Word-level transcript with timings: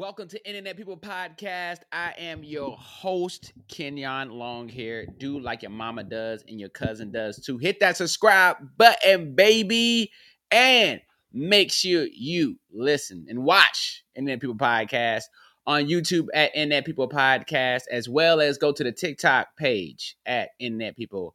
Welcome 0.00 0.28
to 0.28 0.48
Internet 0.48 0.78
People 0.78 0.96
Podcast. 0.96 1.80
I 1.92 2.14
am 2.16 2.42
your 2.42 2.74
host, 2.78 3.52
Kenyon 3.68 4.30
Long 4.30 4.66
here. 4.66 5.04
Do 5.18 5.38
like 5.38 5.60
your 5.60 5.72
mama 5.72 6.04
does 6.04 6.42
and 6.48 6.58
your 6.58 6.70
cousin 6.70 7.12
does 7.12 7.36
too. 7.36 7.58
Hit 7.58 7.80
that 7.80 7.98
subscribe 7.98 8.56
button, 8.78 9.34
baby. 9.34 10.10
And 10.50 11.02
make 11.34 11.70
sure 11.70 12.06
you 12.10 12.58
listen 12.72 13.26
and 13.28 13.44
watch 13.44 14.02
Internet 14.14 14.40
People 14.40 14.56
Podcast 14.56 15.24
on 15.66 15.84
YouTube 15.84 16.28
at 16.32 16.56
Internet 16.56 16.86
People 16.86 17.06
Podcast, 17.06 17.82
as 17.92 18.08
well 18.08 18.40
as 18.40 18.56
go 18.56 18.72
to 18.72 18.82
the 18.82 18.92
TikTok 18.92 19.54
page 19.58 20.16
at 20.24 20.48
Internet 20.58 20.96
People 20.96 21.34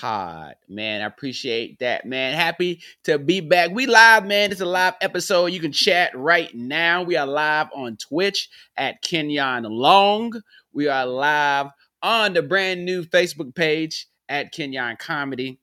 pod. 0.00 0.54
Man, 0.68 1.00
I 1.00 1.06
appreciate 1.06 1.78
that, 1.78 2.04
man. 2.04 2.34
Happy 2.34 2.82
to 3.04 3.18
be 3.18 3.40
back. 3.40 3.70
We 3.70 3.86
live, 3.86 4.26
man. 4.26 4.52
It's 4.52 4.60
a 4.60 4.66
live 4.66 4.94
episode. 5.00 5.46
You 5.46 5.60
can 5.60 5.72
chat 5.72 6.10
right 6.14 6.54
now. 6.54 7.02
We 7.02 7.16
are 7.16 7.26
live 7.26 7.68
on 7.74 7.96
Twitch 7.96 8.48
at 8.76 9.00
Kenyon 9.02 9.64
Long. 9.64 10.32
We 10.72 10.88
are 10.88 11.06
live 11.06 11.68
on 12.02 12.34
the 12.34 12.42
brand 12.42 12.84
new 12.84 13.04
Facebook 13.04 13.54
page 13.54 14.06
at 14.28 14.52
Kenyon 14.52 14.96
Comedy. 14.98 15.58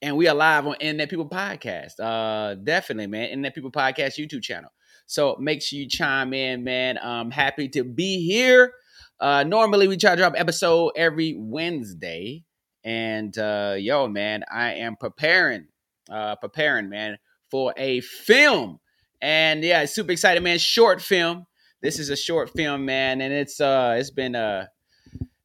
And 0.00 0.16
we 0.16 0.28
are 0.28 0.34
live 0.34 0.66
on 0.66 0.76
Internet 0.80 1.10
People 1.10 1.28
Podcast. 1.28 1.98
Uh, 1.98 2.54
definitely, 2.54 3.08
man. 3.08 3.24
Internet 3.24 3.54
People 3.54 3.72
Podcast 3.72 4.18
YouTube 4.18 4.42
channel. 4.42 4.70
So 5.06 5.36
make 5.40 5.62
sure 5.62 5.78
you 5.78 5.88
chime 5.88 6.32
in, 6.32 6.64
man. 6.64 6.98
I'm 7.02 7.30
happy 7.30 7.68
to 7.70 7.82
be 7.82 8.24
here. 8.24 8.72
Uh, 9.18 9.44
normally 9.44 9.88
we 9.88 9.96
try 9.96 10.10
to 10.12 10.16
drop 10.16 10.34
episode 10.36 10.92
every 10.96 11.34
Wednesday. 11.36 12.44
And 12.84 13.36
uh, 13.38 13.76
yo, 13.78 14.08
man, 14.08 14.44
I 14.50 14.74
am 14.74 14.96
preparing, 14.96 15.66
uh, 16.10 16.36
preparing, 16.36 16.88
man, 16.88 17.18
for 17.50 17.72
a 17.76 18.00
film. 18.00 18.80
And 19.20 19.62
yeah, 19.62 19.84
super 19.84 20.12
excited, 20.12 20.42
man. 20.42 20.58
Short 20.58 21.00
film. 21.00 21.46
This 21.80 21.98
is 21.98 22.10
a 22.10 22.16
short 22.16 22.50
film, 22.50 22.84
man, 22.84 23.20
and 23.20 23.34
it's 23.34 23.60
uh, 23.60 23.96
it's 23.98 24.10
been 24.10 24.36
uh, 24.36 24.66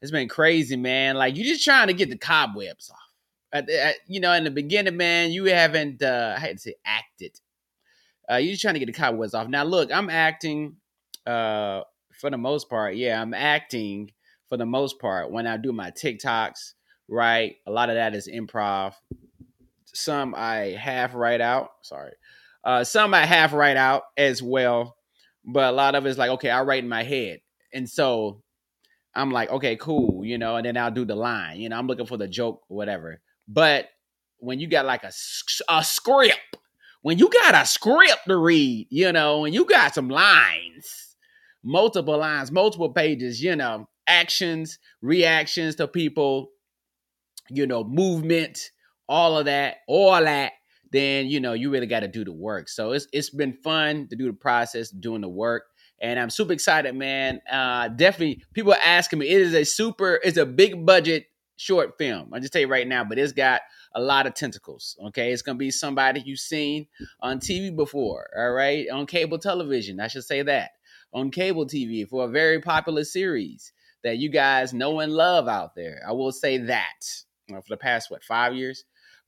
it's 0.01 0.11
been 0.11 0.29
crazy, 0.29 0.75
man. 0.75 1.15
Like 1.15 1.35
you're 1.35 1.45
just 1.45 1.63
trying 1.63 1.87
to 1.87 1.93
get 1.93 2.09
the 2.09 2.17
cobwebs 2.17 2.91
off. 2.91 2.97
At, 3.51 3.69
at, 3.69 3.95
you 4.07 4.19
know, 4.19 4.33
in 4.33 4.43
the 4.43 4.51
beginning, 4.51 4.97
man, 4.97 5.31
you 5.31 5.45
haven't 5.45 6.03
uh, 6.03 6.35
I 6.37 6.39
had 6.39 6.57
to 6.57 6.61
say 6.61 6.75
acted. 6.85 7.39
Uh, 8.29 8.35
you're 8.35 8.51
just 8.51 8.61
trying 8.61 8.75
to 8.75 8.79
get 8.79 8.85
the 8.87 8.93
cobwebs 8.93 9.33
off. 9.33 9.47
Now, 9.47 9.63
look, 9.63 9.91
I'm 9.91 10.09
acting 10.09 10.75
uh, 11.25 11.81
for 12.19 12.29
the 12.29 12.37
most 12.37 12.69
part. 12.69 12.95
Yeah, 12.95 13.21
I'm 13.21 13.33
acting 13.33 14.11
for 14.47 14.57
the 14.57 14.65
most 14.65 14.99
part 14.99 15.31
when 15.31 15.47
I 15.47 15.57
do 15.57 15.71
my 15.71 15.91
TikToks 15.91 16.73
right? 17.07 17.55
A 17.65 17.71
lot 17.71 17.89
of 17.89 17.95
that 17.95 18.15
is 18.15 18.27
improv. 18.27 18.93
Some 19.85 20.35
I 20.35 20.77
half 20.79 21.15
write 21.15 21.41
out. 21.41 21.71
Sorry. 21.81 22.13
Uh, 22.63 22.83
some 22.83 23.13
I 23.13 23.25
half 23.25 23.53
write 23.53 23.77
out 23.77 24.03
as 24.17 24.41
well. 24.41 24.97
But 25.45 25.73
a 25.73 25.75
lot 25.75 25.95
of 25.95 26.05
it's 26.05 26.17
like, 26.17 26.31
okay, 26.31 26.49
I 26.49 26.61
write 26.63 26.83
in 26.83 26.89
my 26.89 27.03
head. 27.03 27.39
And 27.73 27.89
so 27.89 28.43
I'm 29.15 29.31
like, 29.31 29.49
okay, 29.49 29.75
cool, 29.77 30.23
you 30.25 30.37
know, 30.37 30.57
and 30.57 30.65
then 30.65 30.77
I'll 30.77 30.91
do 30.91 31.05
the 31.05 31.15
line. 31.15 31.59
You 31.59 31.69
know, 31.69 31.77
I'm 31.77 31.87
looking 31.87 32.05
for 32.05 32.17
the 32.17 32.27
joke 32.27 32.63
whatever. 32.67 33.21
But 33.47 33.87
when 34.39 34.59
you 34.59 34.67
got 34.67 34.85
like 34.85 35.03
a, 35.03 35.11
a 35.69 35.83
script, 35.83 36.57
when 37.01 37.17
you 37.17 37.29
got 37.29 37.55
a 37.55 37.65
script 37.65 38.27
to 38.27 38.37
read, 38.37 38.87
you 38.89 39.11
know, 39.11 39.45
and 39.45 39.53
you 39.53 39.65
got 39.65 39.95
some 39.95 40.09
lines, 40.09 41.15
multiple 41.63 42.17
lines, 42.17 42.51
multiple 42.51 42.91
pages, 42.91 43.41
you 43.41 43.55
know, 43.55 43.87
actions, 44.07 44.77
reactions 45.01 45.75
to 45.75 45.87
people, 45.87 46.49
you 47.49 47.67
know, 47.67 47.83
movement, 47.83 48.71
all 49.07 49.37
of 49.37 49.45
that, 49.45 49.77
all 49.87 50.21
that, 50.21 50.53
then 50.91 51.27
you 51.27 51.39
know 51.39 51.53
you 51.53 51.69
really 51.69 51.87
got 51.87 52.01
to 52.01 52.07
do 52.07 52.23
the 52.23 52.31
work. 52.31 52.69
So 52.69 52.91
it's 52.91 53.07
it's 53.11 53.29
been 53.29 53.53
fun 53.53 54.07
to 54.09 54.15
do 54.15 54.27
the 54.27 54.33
process, 54.33 54.89
doing 54.89 55.21
the 55.21 55.29
work, 55.29 55.63
and 55.99 56.19
I'm 56.19 56.29
super 56.29 56.53
excited, 56.53 56.95
man. 56.95 57.41
Uh, 57.51 57.89
definitely, 57.89 58.43
people 58.53 58.73
are 58.73 58.79
asking 58.83 59.19
me. 59.19 59.27
It 59.27 59.41
is 59.41 59.53
a 59.53 59.63
super, 59.63 60.19
it's 60.23 60.37
a 60.37 60.45
big 60.45 60.85
budget 60.85 61.25
short 61.57 61.97
film. 61.97 62.33
I 62.33 62.39
just 62.39 62.53
tell 62.53 62.61
you 62.61 62.67
right 62.67 62.87
now, 62.87 63.03
but 63.03 63.17
it's 63.17 63.33
got 63.33 63.61
a 63.95 64.01
lot 64.01 64.27
of 64.27 64.33
tentacles. 64.33 64.95
Okay, 65.07 65.31
it's 65.31 65.41
gonna 65.41 65.57
be 65.57 65.71
somebody 65.71 66.21
you've 66.21 66.39
seen 66.39 66.87
on 67.21 67.39
TV 67.39 67.75
before. 67.75 68.29
All 68.37 68.51
right, 68.51 68.87
on 68.89 69.05
cable 69.05 69.39
television. 69.39 69.99
I 69.99 70.07
should 70.07 70.23
say 70.23 70.41
that 70.43 70.71
on 71.13 71.31
cable 71.31 71.65
TV 71.65 72.07
for 72.07 72.25
a 72.25 72.29
very 72.29 72.61
popular 72.61 73.03
series 73.03 73.71
that 74.03 74.17
you 74.17 74.29
guys 74.29 74.73
know 74.73 74.99
and 74.99 75.13
love 75.13 75.47
out 75.47 75.75
there. 75.75 76.01
I 76.07 76.11
will 76.11 76.31
say 76.31 76.57
that 76.59 77.03
for 77.47 77.69
the 77.69 77.77
past 77.77 78.11
what 78.11 78.23
five 78.23 78.55
years, 78.55 78.83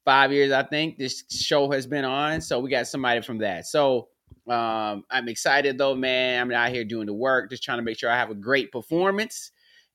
five 0.06 0.32
years 0.32 0.52
I 0.52 0.64
think 0.64 0.98
this 0.98 1.24
show 1.30 1.72
has 1.72 1.88
been 1.88 2.06
on. 2.06 2.42
So 2.42 2.60
we 2.60 2.70
got 2.70 2.88
somebody 2.88 3.22
from 3.22 3.40
that. 3.40 3.66
So 3.66 4.10
um, 4.48 5.04
I'm 5.10 5.28
excited 5.30 5.78
though, 5.78 5.96
man. 5.96 6.42
I'm 6.42 6.52
out 6.52 6.72
here 6.72 6.84
doing 6.84 7.08
the 7.08 7.14
work, 7.14 7.50
just 7.50 7.64
trying 7.64 7.78
to 7.78 7.84
make 7.84 7.98
sure 7.98 8.10
I 8.10 8.18
have 8.18 8.32
a 8.32 8.36
great 8.36 8.72
performance, 8.72 9.52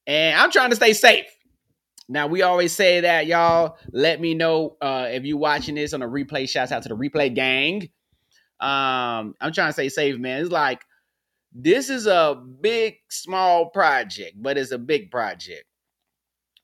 and 0.06 0.38
I'm 0.38 0.50
trying 0.50 0.70
to 0.70 0.76
stay 0.76 0.92
safe. 0.92 1.26
Now 2.08 2.26
we 2.26 2.42
always 2.42 2.72
say 2.72 3.00
that, 3.00 3.26
y'all. 3.26 3.78
Let 3.92 4.20
me 4.20 4.34
know 4.34 4.76
uh, 4.80 5.08
if 5.10 5.24
you 5.24 5.36
watching 5.36 5.74
this 5.74 5.94
on 5.94 6.02
a 6.02 6.08
replay. 6.08 6.48
Shouts 6.48 6.72
out 6.72 6.82
to 6.82 6.88
the 6.88 6.96
replay 6.96 7.34
gang. 7.34 7.88
Um, 8.60 9.34
I'm 9.40 9.52
trying 9.52 9.68
to 9.68 9.72
stay 9.72 9.88
safe, 9.88 10.18
man. 10.18 10.42
It's 10.42 10.50
like 10.50 10.82
this 11.52 11.88
is 11.88 12.06
a 12.06 12.40
big, 12.60 12.96
small 13.08 13.70
project, 13.70 14.36
but 14.36 14.58
it's 14.58 14.70
a 14.70 14.78
big 14.78 15.10
project 15.10 15.64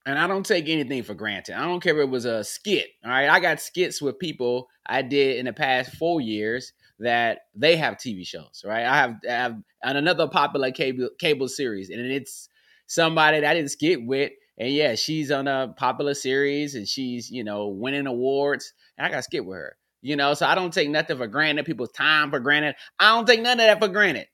and 0.07 0.19
I 0.19 0.27
don't 0.27 0.47
take 0.47 0.69
anything 0.69 1.03
for 1.03 1.15
granted. 1.15 1.59
I 1.59 1.65
don't 1.67 1.83
care 1.83 1.99
if 1.99 2.05
it 2.07 2.11
was 2.11 2.25
a 2.25 2.43
skit. 2.43 2.89
All 3.05 3.11
right, 3.11 3.29
I 3.29 3.41
got 3.41 3.61
skits 3.61 4.01
with 4.01 4.19
people 4.19 4.69
I 4.87 5.03
did 5.03 5.37
in 5.37 5.47
the 5.47 5.53
past 5.53 5.95
four 5.97 6.21
years 6.21 6.73
that 6.99 7.41
they 7.55 7.77
have 7.77 7.97
TV 7.97 8.27
shows. 8.27 8.65
Right, 8.67 8.85
I 8.85 8.97
have, 8.97 9.17
I 9.29 9.33
have 9.33 9.57
on 9.85 9.97
another 9.97 10.29
popular 10.29 10.71
cable 10.71 11.11
cable 11.19 11.49
series, 11.49 11.91
and 11.91 12.01
it's 12.01 12.49
somebody 12.87 13.41
that 13.41 13.51
I 13.51 13.55
didn't 13.55 13.71
skit 13.71 14.05
with. 14.05 14.33
And 14.59 14.73
yeah, 14.73 14.95
she's 14.95 15.31
on 15.31 15.49
a 15.49 15.75
popular 15.77 16.15
series, 16.15 16.75
and 16.75 16.87
she's 16.89 17.31
you 17.31 17.45
know 17.45 17.69
winning 17.69 18.07
awards, 18.07 18.73
and 18.97 19.07
I 19.07 19.11
got 19.11 19.25
skit 19.25 19.45
with 19.45 19.57
her. 19.57 19.77
You 20.03 20.17
know, 20.17 20.33
so 20.33 20.47
I 20.47 20.55
don't 20.55 20.73
take 20.73 20.89
nothing 20.89 21.19
for 21.19 21.27
granted. 21.27 21.67
People's 21.67 21.93
time 21.93 22.31
for 22.31 22.41
granted. 22.41 22.75
I 22.99 23.15
don't 23.15 23.27
take 23.27 23.43
none 23.43 23.61
of 23.61 23.67
that 23.67 23.81
for 23.81 23.89
granted. 23.89 24.29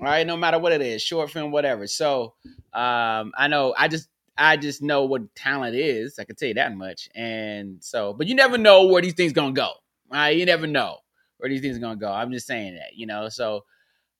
All 0.00 0.06
right, 0.06 0.26
no 0.26 0.36
matter 0.36 0.58
what 0.58 0.72
it 0.72 0.80
is, 0.80 1.02
short 1.02 1.30
film, 1.30 1.52
whatever. 1.52 1.86
So 1.86 2.34
um, 2.72 3.32
I 3.36 3.46
know 3.48 3.74
I 3.78 3.88
just 3.88 4.08
I 4.36 4.56
just 4.56 4.82
know 4.82 5.04
what 5.04 5.34
talent 5.34 5.76
is. 5.76 6.18
I 6.18 6.24
can 6.24 6.36
tell 6.36 6.48
you 6.48 6.54
that 6.54 6.74
much. 6.74 7.08
And 7.14 7.82
so, 7.82 8.14
but 8.14 8.26
you 8.26 8.34
never 8.34 8.58
know 8.58 8.86
where 8.86 9.02
these 9.02 9.14
things 9.14 9.32
gonna 9.32 9.52
go. 9.52 9.72
Right? 10.10 10.36
You 10.36 10.46
never 10.46 10.66
know 10.66 10.98
where 11.38 11.50
these 11.50 11.60
things 11.60 11.78
gonna 11.78 11.96
go. 11.96 12.10
I'm 12.10 12.32
just 12.32 12.46
saying 12.46 12.74
that, 12.74 12.94
you 12.94 13.06
know. 13.06 13.28
So 13.28 13.64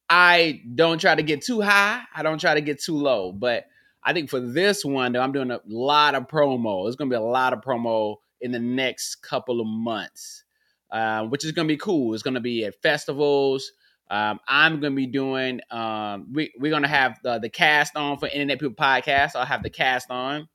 I 0.09 0.61
don't 0.75 1.01
try 1.01 1.15
to 1.15 1.23
get 1.23 1.43
too 1.43 1.61
high. 1.61 2.03
I 2.15 2.23
don't 2.23 2.41
try 2.41 2.55
to 2.55 2.61
get 2.61 2.83
too 2.83 2.97
low. 2.97 3.33
But 3.33 3.67
I 4.05 4.13
think 4.13 4.29
for 4.31 4.41
this 4.41 4.85
one, 4.85 5.13
though, 5.13 5.21
I'm 5.21 5.33
doing 5.33 5.51
a 5.51 5.61
lot 5.67 6.15
of 6.15 6.29
promo. 6.29 6.85
There's 6.85 6.97
gonna 6.97 7.11
be 7.11 7.17
a 7.17 7.21
lot 7.21 7.53
of 7.53 7.61
promo 7.61 8.17
in 8.41 8.53
the 8.53 8.59
next 8.59 9.17
couple 9.17 9.61
of 9.61 9.67
months, 9.67 10.45
uh, 10.91 11.25
which 11.25 11.45
is 11.45 11.53
gonna 11.53 11.69
be 11.69 11.77
cool. 11.77 12.13
It's 12.15 12.23
gonna 12.23 12.41
be 12.41 12.65
at 12.65 12.81
festivals. 12.83 13.73
Um, 14.13 14.41
I'm 14.47 14.79
going 14.79 14.93
to 14.93 14.97
be 14.97 15.07
doing, 15.07 15.61
um, 15.71 16.27
we, 16.31 16.53
we're 16.59 16.71
going 16.71 16.83
to 16.83 16.89
have 16.89 17.19
the, 17.23 17.39
the 17.39 17.49
cast 17.49 17.97
on 17.97 18.19
for 18.19 18.29
Internet 18.29 18.61
People 18.61 18.75
Podcast. 18.75 19.35
I'll 19.35 19.47
have 19.47 19.63
the 19.63 19.71
cast 19.71 20.11
on 20.11 20.49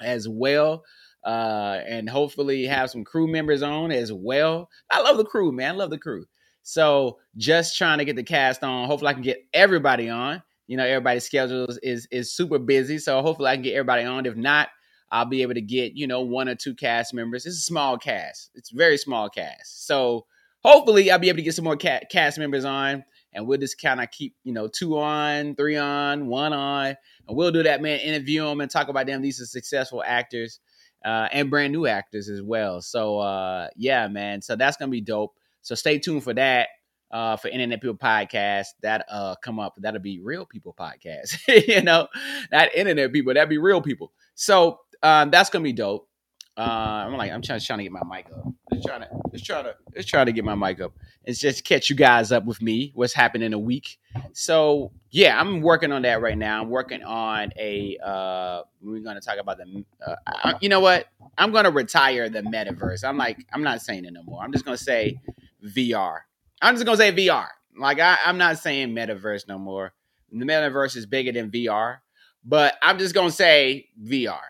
as 0.00 0.26
well. 0.26 0.82
Uh, 1.22 1.80
and 1.86 2.08
hopefully 2.08 2.64
have 2.64 2.88
some 2.88 3.04
crew 3.04 3.26
members 3.26 3.62
on 3.62 3.92
as 3.92 4.10
well. 4.10 4.70
I 4.90 5.02
love 5.02 5.18
the 5.18 5.26
crew, 5.26 5.52
man. 5.52 5.74
I 5.74 5.76
love 5.76 5.90
the 5.90 5.98
crew. 5.98 6.24
So 6.62 7.18
just 7.36 7.76
trying 7.76 7.98
to 7.98 8.06
get 8.06 8.16
the 8.16 8.22
cast 8.22 8.64
on. 8.64 8.86
Hopefully 8.86 9.10
I 9.10 9.14
can 9.14 9.22
get 9.22 9.44
everybody 9.52 10.08
on. 10.08 10.42
You 10.66 10.78
know, 10.78 10.86
everybody's 10.86 11.24
schedule 11.24 11.66
is, 11.82 12.08
is 12.10 12.34
super 12.34 12.58
busy. 12.58 12.96
So 12.96 13.20
hopefully 13.20 13.50
I 13.50 13.56
can 13.56 13.62
get 13.62 13.74
everybody 13.74 14.04
on. 14.04 14.24
If 14.24 14.36
not, 14.36 14.68
I'll 15.10 15.26
be 15.26 15.42
able 15.42 15.54
to 15.54 15.60
get, 15.60 15.92
you 15.96 16.06
know, 16.06 16.22
one 16.22 16.48
or 16.48 16.54
two 16.54 16.74
cast 16.74 17.12
members. 17.12 17.44
It's 17.44 17.58
a 17.58 17.60
small 17.60 17.98
cast. 17.98 18.50
It's 18.54 18.70
very 18.70 18.96
small 18.96 19.28
cast. 19.28 19.86
So 19.86 20.24
hopefully 20.64 21.10
I'll 21.10 21.18
be 21.18 21.28
able 21.28 21.38
to 21.38 21.42
get 21.42 21.54
some 21.54 21.64
more 21.64 21.76
cast 21.76 22.38
members 22.38 22.64
on 22.64 23.04
and 23.32 23.46
we'll 23.46 23.58
just 23.58 23.80
kind 23.80 24.00
of 24.00 24.10
keep, 24.10 24.34
you 24.44 24.52
know, 24.52 24.68
two 24.68 24.98
on, 24.98 25.54
three 25.56 25.76
on, 25.76 26.26
one 26.26 26.52
on, 26.52 26.96
and 27.28 27.36
we'll 27.36 27.50
do 27.50 27.64
that, 27.64 27.82
man. 27.82 27.98
Interview 28.00 28.44
them 28.44 28.60
and 28.60 28.70
talk 28.70 28.88
about 28.88 29.06
them. 29.06 29.22
These 29.22 29.40
are 29.40 29.46
successful 29.46 30.02
actors 30.06 30.60
uh, 31.04 31.28
and 31.32 31.50
brand 31.50 31.72
new 31.72 31.86
actors 31.86 32.28
as 32.28 32.40
well. 32.40 32.80
So, 32.80 33.18
uh, 33.18 33.68
yeah, 33.76 34.08
man. 34.08 34.40
So 34.40 34.56
that's 34.56 34.76
gonna 34.76 34.90
be 34.90 35.00
dope. 35.00 35.34
So 35.62 35.74
stay 35.74 35.98
tuned 35.98 36.24
for 36.24 36.34
that. 36.34 36.68
Uh, 37.10 37.36
for 37.36 37.46
Internet 37.46 37.80
People 37.80 37.96
Podcast, 37.96 38.68
that 38.82 39.06
uh 39.08 39.36
come 39.36 39.60
up. 39.60 39.74
That'll 39.78 40.00
be 40.00 40.18
Real 40.20 40.44
People 40.46 40.74
Podcast. 40.76 41.36
you 41.68 41.80
know, 41.80 42.08
not 42.50 42.74
Internet 42.74 43.12
People. 43.12 43.34
That'd 43.34 43.48
be 43.48 43.58
Real 43.58 43.80
People. 43.80 44.10
So 44.34 44.80
um, 45.00 45.30
that's 45.30 45.48
gonna 45.48 45.62
be 45.62 45.72
dope. 45.72 46.08
Uh, 46.56 46.60
I'm 47.06 47.16
like, 47.16 47.32
I'm 47.32 47.42
trying, 47.42 47.58
trying 47.60 47.78
to 47.78 47.82
get 47.82 47.92
my 47.92 48.04
mic 48.08 48.26
up. 48.30 48.46
Just 48.72 48.86
trying 48.86 49.00
to, 49.00 49.08
just 49.32 49.44
trying 49.44 49.64
to, 49.64 49.74
just 49.96 50.08
trying 50.08 50.26
to 50.26 50.32
get 50.32 50.44
my 50.44 50.54
mic 50.54 50.80
up. 50.80 50.92
It's 51.24 51.40
just 51.40 51.64
catch 51.64 51.90
you 51.90 51.96
guys 51.96 52.30
up 52.30 52.44
with 52.44 52.62
me. 52.62 52.92
What's 52.94 53.12
happening 53.12 53.46
in 53.46 53.52
a 53.54 53.58
week? 53.58 53.98
So 54.32 54.92
yeah, 55.10 55.40
I'm 55.40 55.62
working 55.62 55.90
on 55.90 56.02
that 56.02 56.20
right 56.20 56.38
now. 56.38 56.62
I'm 56.62 56.70
working 56.70 57.02
on 57.02 57.52
a. 57.58 57.98
Uh, 58.04 58.62
we're 58.80 59.00
gonna 59.00 59.20
talk 59.20 59.38
about 59.38 59.58
the. 59.58 59.84
Uh, 60.06 60.14
I, 60.26 60.54
you 60.60 60.68
know 60.68 60.80
what? 60.80 61.08
I'm 61.38 61.50
gonna 61.50 61.70
retire 61.70 62.28
the 62.28 62.42
metaverse. 62.42 63.02
I'm 63.02 63.16
like, 63.16 63.44
I'm 63.52 63.62
not 63.62 63.80
saying 63.80 64.04
it 64.04 64.12
no 64.12 64.22
more. 64.22 64.42
I'm 64.42 64.52
just 64.52 64.64
gonna 64.64 64.76
say 64.76 65.20
VR. 65.64 66.18
I'm 66.62 66.74
just 66.74 66.86
gonna 66.86 66.96
say 66.96 67.12
VR. 67.12 67.48
Like 67.76 67.98
I, 67.98 68.18
I'm 68.24 68.38
not 68.38 68.58
saying 68.58 68.90
metaverse 68.90 69.48
no 69.48 69.58
more. 69.58 69.92
The 70.30 70.44
metaverse 70.44 70.96
is 70.96 71.06
bigger 71.06 71.32
than 71.32 71.50
VR, 71.50 71.98
but 72.44 72.74
I'm 72.82 72.98
just 72.98 73.14
gonna 73.14 73.32
say 73.32 73.88
VR. 74.00 74.40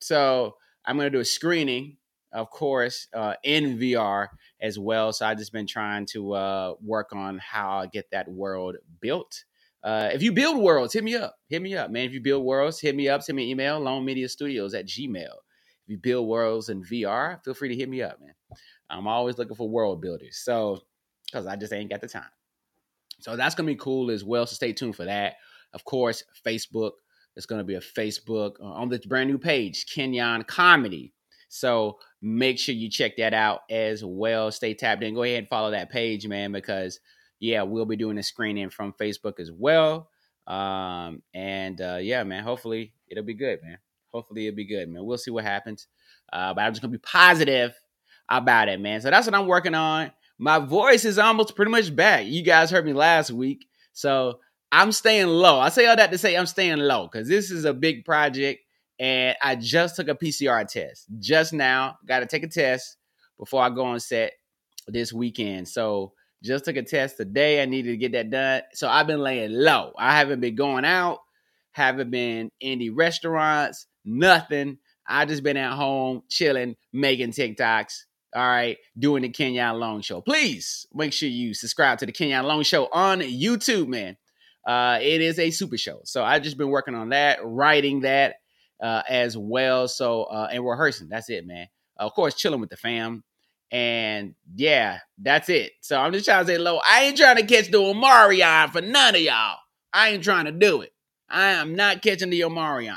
So 0.00 0.54
I'm 0.88 0.96
gonna 0.96 1.10
do 1.10 1.20
a 1.20 1.24
screening, 1.24 1.98
of 2.32 2.48
course, 2.48 3.08
uh, 3.12 3.34
in 3.44 3.78
VR 3.78 4.28
as 4.60 4.78
well. 4.78 5.12
So 5.12 5.26
I've 5.26 5.36
just 5.36 5.52
been 5.52 5.66
trying 5.66 6.06
to 6.06 6.32
uh, 6.32 6.74
work 6.82 7.10
on 7.12 7.38
how 7.38 7.80
I 7.80 7.86
get 7.86 8.10
that 8.12 8.26
world 8.26 8.76
built. 9.00 9.44
Uh, 9.84 10.08
if 10.12 10.22
you 10.22 10.32
build 10.32 10.56
worlds, 10.56 10.94
hit 10.94 11.04
me 11.04 11.14
up. 11.14 11.36
Hit 11.48 11.60
me 11.60 11.76
up, 11.76 11.90
man. 11.90 12.06
If 12.06 12.12
you 12.12 12.22
build 12.22 12.42
worlds, 12.42 12.80
hit 12.80 12.96
me 12.96 13.08
up. 13.08 13.22
Send 13.22 13.36
me 13.36 13.44
an 13.44 13.50
email, 13.50 13.78
Lone 13.78 14.04
Media 14.04 14.28
Studios 14.30 14.72
at 14.72 14.86
Gmail. 14.86 15.26
If 15.26 15.88
you 15.88 15.98
build 15.98 16.26
worlds 16.26 16.70
in 16.70 16.82
VR, 16.82 17.44
feel 17.44 17.54
free 17.54 17.68
to 17.68 17.76
hit 17.76 17.88
me 17.88 18.02
up, 18.02 18.18
man. 18.20 18.34
I'm 18.88 19.06
always 19.06 19.36
looking 19.36 19.56
for 19.56 19.68
world 19.68 20.00
builders. 20.00 20.38
So, 20.38 20.80
because 21.26 21.46
I 21.46 21.56
just 21.56 21.72
ain't 21.74 21.90
got 21.90 22.00
the 22.00 22.08
time. 22.08 22.30
So 23.20 23.36
that's 23.36 23.54
gonna 23.54 23.66
be 23.66 23.76
cool 23.76 24.10
as 24.10 24.24
well. 24.24 24.46
So 24.46 24.54
stay 24.54 24.72
tuned 24.72 24.96
for 24.96 25.04
that. 25.04 25.34
Of 25.74 25.84
course, 25.84 26.24
Facebook. 26.46 26.92
It's 27.38 27.46
gonna 27.46 27.62
be 27.62 27.76
a 27.76 27.80
Facebook 27.80 28.60
uh, 28.60 28.64
on 28.64 28.88
this 28.88 29.06
brand 29.06 29.30
new 29.30 29.38
page, 29.38 29.86
Kenyon 29.86 30.42
Comedy. 30.42 31.14
So 31.48 31.98
make 32.20 32.58
sure 32.58 32.74
you 32.74 32.90
check 32.90 33.16
that 33.18 33.32
out 33.32 33.60
as 33.70 34.04
well. 34.04 34.50
Stay 34.50 34.74
tapped 34.74 35.04
in. 35.04 35.14
Go 35.14 35.22
ahead 35.22 35.38
and 35.38 35.48
follow 35.48 35.70
that 35.70 35.88
page, 35.88 36.26
man, 36.26 36.50
because 36.50 36.98
yeah, 37.38 37.62
we'll 37.62 37.86
be 37.86 37.94
doing 37.94 38.18
a 38.18 38.24
screening 38.24 38.70
from 38.70 38.92
Facebook 38.92 39.38
as 39.38 39.52
well. 39.52 40.10
Um, 40.48 41.22
and 41.32 41.80
uh, 41.80 41.98
yeah, 42.00 42.24
man, 42.24 42.42
hopefully 42.42 42.92
it'll 43.06 43.22
be 43.22 43.34
good, 43.34 43.60
man. 43.62 43.78
Hopefully 44.12 44.48
it'll 44.48 44.56
be 44.56 44.66
good, 44.66 44.88
man. 44.88 45.04
We'll 45.04 45.16
see 45.16 45.30
what 45.30 45.44
happens. 45.44 45.86
Uh, 46.32 46.54
but 46.54 46.62
I'm 46.62 46.72
just 46.72 46.82
gonna 46.82 46.90
be 46.90 46.98
positive 46.98 47.72
about 48.28 48.68
it, 48.68 48.80
man. 48.80 49.00
So 49.00 49.10
that's 49.10 49.28
what 49.28 49.36
I'm 49.36 49.46
working 49.46 49.76
on. 49.76 50.10
My 50.38 50.58
voice 50.58 51.04
is 51.04 51.20
almost 51.20 51.54
pretty 51.54 51.70
much 51.70 51.94
back. 51.94 52.26
You 52.26 52.42
guys 52.42 52.72
heard 52.72 52.84
me 52.84 52.94
last 52.94 53.30
week. 53.30 53.68
So 53.92 54.40
I'm 54.70 54.92
staying 54.92 55.28
low. 55.28 55.60
I 55.60 55.70
say 55.70 55.86
all 55.86 55.96
that 55.96 56.10
to 56.10 56.18
say 56.18 56.36
I'm 56.36 56.46
staying 56.46 56.78
low 56.78 57.08
because 57.10 57.28
this 57.28 57.50
is 57.50 57.64
a 57.64 57.72
big 57.72 58.04
project 58.04 58.60
and 58.98 59.36
I 59.42 59.56
just 59.56 59.96
took 59.96 60.08
a 60.08 60.14
PCR 60.14 60.66
test 60.66 61.06
just 61.18 61.52
now. 61.52 61.96
Got 62.06 62.20
to 62.20 62.26
take 62.26 62.42
a 62.42 62.48
test 62.48 62.96
before 63.38 63.62
I 63.62 63.70
go 63.70 63.84
on 63.84 64.00
set 64.00 64.32
this 64.86 65.12
weekend. 65.12 65.68
So 65.68 66.12
just 66.42 66.64
took 66.64 66.76
a 66.76 66.82
test 66.82 67.16
today. 67.16 67.62
I 67.62 67.66
needed 67.66 67.90
to 67.92 67.96
get 67.96 68.12
that 68.12 68.30
done. 68.30 68.62
So 68.72 68.88
I've 68.88 69.06
been 69.06 69.20
laying 69.20 69.52
low. 69.52 69.92
I 69.98 70.16
haven't 70.16 70.40
been 70.40 70.54
going 70.54 70.84
out, 70.84 71.20
haven't 71.72 72.10
been 72.10 72.50
in 72.60 72.78
the 72.78 72.90
restaurants, 72.90 73.86
nothing. 74.04 74.78
I 75.06 75.24
just 75.24 75.42
been 75.42 75.56
at 75.56 75.72
home 75.72 76.22
chilling, 76.28 76.76
making 76.92 77.30
TikToks. 77.30 78.04
All 78.36 78.42
right, 78.42 78.76
doing 78.98 79.22
the 79.22 79.30
Kenyon 79.30 79.80
Long 79.80 80.02
Show. 80.02 80.20
Please 80.20 80.86
make 80.92 81.14
sure 81.14 81.30
you 81.30 81.54
subscribe 81.54 81.98
to 82.00 82.06
the 82.06 82.12
Kenyon 82.12 82.44
Long 82.44 82.62
Show 82.62 82.86
on 82.92 83.20
YouTube, 83.20 83.88
man. 83.88 84.18
Uh, 84.66 84.98
it 85.00 85.20
is 85.20 85.38
a 85.38 85.50
super 85.50 85.78
show. 85.78 86.00
So 86.04 86.22
I've 86.24 86.42
just 86.42 86.58
been 86.58 86.68
working 86.68 86.94
on 86.94 87.10
that, 87.10 87.38
writing 87.42 88.00
that 88.00 88.36
uh, 88.82 89.02
as 89.08 89.36
well. 89.36 89.88
So 89.88 90.24
uh, 90.24 90.48
and 90.52 90.64
rehearsing. 90.66 91.08
That's 91.08 91.30
it, 91.30 91.46
man. 91.46 91.68
of 91.96 92.12
course, 92.14 92.34
chilling 92.34 92.60
with 92.60 92.70
the 92.70 92.76
fam. 92.76 93.24
And 93.70 94.34
yeah, 94.54 95.00
that's 95.18 95.48
it. 95.48 95.72
So 95.80 96.00
I'm 96.00 96.12
just 96.12 96.24
trying 96.24 96.44
to 96.46 96.52
say, 96.52 96.58
low. 96.58 96.80
I 96.86 97.04
ain't 97.04 97.16
trying 97.16 97.36
to 97.36 97.46
catch 97.46 97.70
the 97.70 97.78
Omarion 97.78 98.70
for 98.70 98.80
none 98.80 99.14
of 99.14 99.20
y'all. 99.20 99.58
I 99.92 100.10
ain't 100.10 100.24
trying 100.24 100.46
to 100.46 100.52
do 100.52 100.82
it. 100.82 100.92
I 101.28 101.50
am 101.52 101.74
not 101.74 102.00
catching 102.00 102.30
the 102.30 102.40
Omarion. 102.40 102.96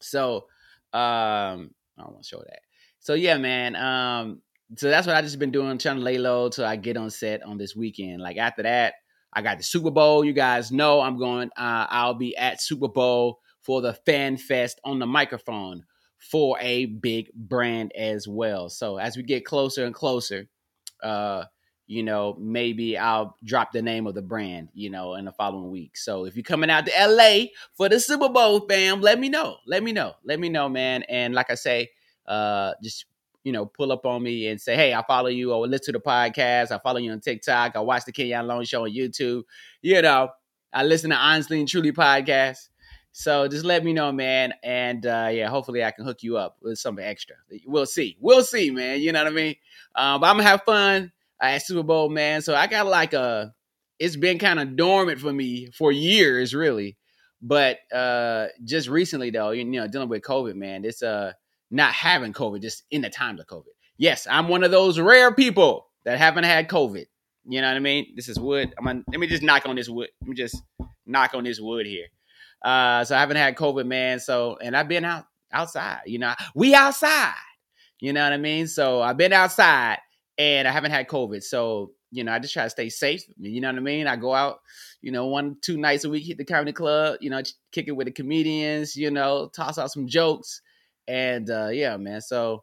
So 0.00 0.46
um, 0.92 1.70
I 1.96 2.02
don't 2.02 2.12
want 2.12 2.22
to 2.22 2.28
show 2.28 2.38
that. 2.38 2.60
So 3.00 3.14
yeah, 3.14 3.38
man. 3.38 3.76
Um, 3.76 4.42
so 4.76 4.90
that's 4.90 5.06
what 5.06 5.16
I 5.16 5.22
just 5.22 5.38
been 5.38 5.50
doing, 5.50 5.78
trying 5.78 5.96
to 5.96 6.02
lay 6.02 6.18
low 6.18 6.48
till 6.48 6.64
I 6.64 6.76
get 6.76 6.96
on 6.96 7.10
set 7.10 7.42
on 7.42 7.58
this 7.58 7.74
weekend. 7.76 8.20
Like 8.20 8.36
after 8.36 8.64
that, 8.64 8.94
I 9.32 9.42
got 9.42 9.58
the 9.58 9.64
Super 9.64 9.90
Bowl. 9.90 10.24
You 10.24 10.32
guys 10.32 10.72
know 10.72 11.00
I'm 11.00 11.18
going. 11.18 11.50
Uh, 11.56 11.86
I'll 11.88 12.14
be 12.14 12.36
at 12.36 12.60
Super 12.60 12.88
Bowl 12.88 13.40
for 13.60 13.80
the 13.80 13.94
Fan 13.94 14.36
Fest 14.36 14.80
on 14.84 14.98
the 14.98 15.06
microphone 15.06 15.84
for 16.18 16.58
a 16.60 16.86
big 16.86 17.32
brand 17.34 17.92
as 17.96 18.26
well. 18.26 18.68
So 18.68 18.96
as 18.96 19.16
we 19.16 19.22
get 19.22 19.44
closer 19.44 19.84
and 19.84 19.94
closer, 19.94 20.48
uh, 21.02 21.44
you 21.86 22.02
know, 22.02 22.36
maybe 22.38 22.98
I'll 22.98 23.34
drop 23.44 23.72
the 23.72 23.80
name 23.80 24.06
of 24.06 24.14
the 24.14 24.22
brand, 24.22 24.68
you 24.74 24.90
know, 24.90 25.14
in 25.14 25.24
the 25.24 25.32
following 25.32 25.70
week. 25.70 25.96
So 25.96 26.26
if 26.26 26.36
you're 26.36 26.42
coming 26.42 26.70
out 26.70 26.86
to 26.86 26.92
LA 26.98 27.46
for 27.74 27.88
the 27.88 27.98
Super 27.98 28.28
Bowl, 28.28 28.60
fam, 28.68 29.00
let 29.00 29.18
me 29.18 29.28
know. 29.30 29.56
Let 29.66 29.82
me 29.82 29.92
know. 29.92 30.14
Let 30.22 30.38
me 30.38 30.50
know, 30.50 30.68
man. 30.68 31.02
And 31.04 31.34
like 31.34 31.50
I 31.50 31.54
say, 31.54 31.88
uh, 32.26 32.74
just 32.82 33.06
you 33.48 33.52
know, 33.52 33.64
pull 33.64 33.90
up 33.92 34.04
on 34.04 34.22
me 34.22 34.48
and 34.48 34.60
say, 34.60 34.76
hey, 34.76 34.92
I 34.92 35.02
follow 35.06 35.28
you 35.28 35.54
or 35.54 35.66
listen 35.66 35.86
to 35.86 35.92
the 35.92 36.00
podcast. 36.00 36.70
I 36.70 36.78
follow 36.78 36.98
you 36.98 37.10
on 37.12 37.20
TikTok. 37.20 37.76
I 37.76 37.80
watch 37.80 38.04
the 38.04 38.12
Kenyon 38.12 38.46
Long 38.46 38.62
Show 38.62 38.82
on 38.82 38.90
YouTube. 38.90 39.44
You 39.80 40.02
know, 40.02 40.28
I 40.70 40.84
listen 40.84 41.08
to 41.08 41.16
Honestly 41.16 41.58
and 41.58 41.66
Truly 41.66 41.92
podcast. 41.92 42.68
So 43.12 43.48
just 43.48 43.64
let 43.64 43.82
me 43.82 43.94
know, 43.94 44.12
man. 44.12 44.52
And 44.62 45.06
uh, 45.06 45.30
yeah, 45.32 45.48
hopefully 45.48 45.82
I 45.82 45.92
can 45.92 46.04
hook 46.04 46.22
you 46.22 46.36
up 46.36 46.58
with 46.60 46.78
something 46.78 47.02
extra. 47.02 47.36
We'll 47.64 47.86
see. 47.86 48.18
We'll 48.20 48.44
see, 48.44 48.70
man. 48.70 49.00
You 49.00 49.12
know 49.12 49.24
what 49.24 49.32
I 49.32 49.34
mean? 49.34 49.54
Um, 49.94 50.20
but 50.20 50.26
I'm 50.26 50.36
gonna 50.36 50.42
have 50.50 50.64
fun 50.66 51.10
at 51.40 51.62
Super 51.62 51.82
Bowl, 51.82 52.10
man. 52.10 52.42
So 52.42 52.54
I 52.54 52.66
got 52.66 52.86
like 52.86 53.14
a 53.14 53.54
it's 53.98 54.16
been 54.16 54.38
kind 54.38 54.60
of 54.60 54.76
dormant 54.76 55.20
for 55.20 55.32
me 55.32 55.70
for 55.72 55.90
years, 55.90 56.54
really. 56.54 56.98
But 57.40 57.78
uh 57.94 58.48
just 58.62 58.90
recently 58.90 59.30
though, 59.30 59.52
you 59.52 59.64
know, 59.64 59.88
dealing 59.88 60.10
with 60.10 60.20
COVID, 60.20 60.54
man, 60.54 60.84
it's 60.84 61.02
uh 61.02 61.32
not 61.70 61.92
having 61.92 62.32
COVID, 62.32 62.62
just 62.62 62.84
in 62.90 63.02
the 63.02 63.10
times 63.10 63.40
of 63.40 63.46
COVID. 63.46 63.64
Yes, 63.96 64.26
I'm 64.30 64.48
one 64.48 64.64
of 64.64 64.70
those 64.70 64.98
rare 64.98 65.34
people 65.34 65.86
that 66.04 66.18
haven't 66.18 66.44
had 66.44 66.68
COVID. 66.68 67.06
You 67.50 67.60
know 67.60 67.68
what 67.68 67.76
I 67.76 67.80
mean? 67.80 68.12
This 68.14 68.28
is 68.28 68.38
wood. 68.38 68.74
I'm 68.78 68.84
gonna, 68.84 69.02
let 69.10 69.20
me 69.20 69.26
just 69.26 69.42
knock 69.42 69.66
on 69.66 69.76
this 69.76 69.88
wood. 69.88 70.08
Let 70.20 70.28
me 70.28 70.36
just 70.36 70.62
knock 71.06 71.34
on 71.34 71.44
this 71.44 71.60
wood 71.60 71.86
here. 71.86 72.06
Uh, 72.62 73.04
so 73.04 73.16
I 73.16 73.20
haven't 73.20 73.36
had 73.36 73.56
COVID, 73.56 73.86
man. 73.86 74.20
So, 74.20 74.58
and 74.60 74.76
I've 74.76 74.88
been 74.88 75.04
out 75.04 75.26
outside, 75.52 76.00
you 76.06 76.18
know, 76.18 76.34
we 76.54 76.74
outside, 76.74 77.32
you 78.00 78.12
know 78.12 78.22
what 78.22 78.32
I 78.32 78.36
mean? 78.36 78.66
So 78.66 79.00
I've 79.00 79.16
been 79.16 79.32
outside 79.32 79.98
and 80.36 80.68
I 80.68 80.70
haven't 80.70 80.90
had 80.90 81.08
COVID. 81.08 81.42
So, 81.42 81.92
you 82.10 82.24
know, 82.24 82.32
I 82.32 82.38
just 82.38 82.52
try 82.52 82.64
to 82.64 82.70
stay 82.70 82.88
safe. 82.88 83.22
You 83.38 83.60
know 83.60 83.68
what 83.68 83.76
I 83.76 83.80
mean? 83.80 84.06
I 84.06 84.16
go 84.16 84.34
out, 84.34 84.60
you 85.02 85.12
know, 85.12 85.26
one, 85.26 85.56
two 85.62 85.76
nights 85.76 86.04
a 86.04 86.10
week, 86.10 86.26
hit 86.26 86.38
the 86.38 86.44
comedy 86.44 86.72
club, 86.72 87.18
you 87.20 87.30
know, 87.30 87.42
kick 87.72 87.88
it 87.88 87.92
with 87.92 88.06
the 88.06 88.12
comedians, 88.12 88.96
you 88.96 89.10
know, 89.10 89.50
toss 89.54 89.78
out 89.78 89.90
some 89.90 90.06
jokes. 90.06 90.62
And 91.08 91.48
uh, 91.50 91.68
yeah, 91.72 91.96
man. 91.96 92.20
So, 92.20 92.62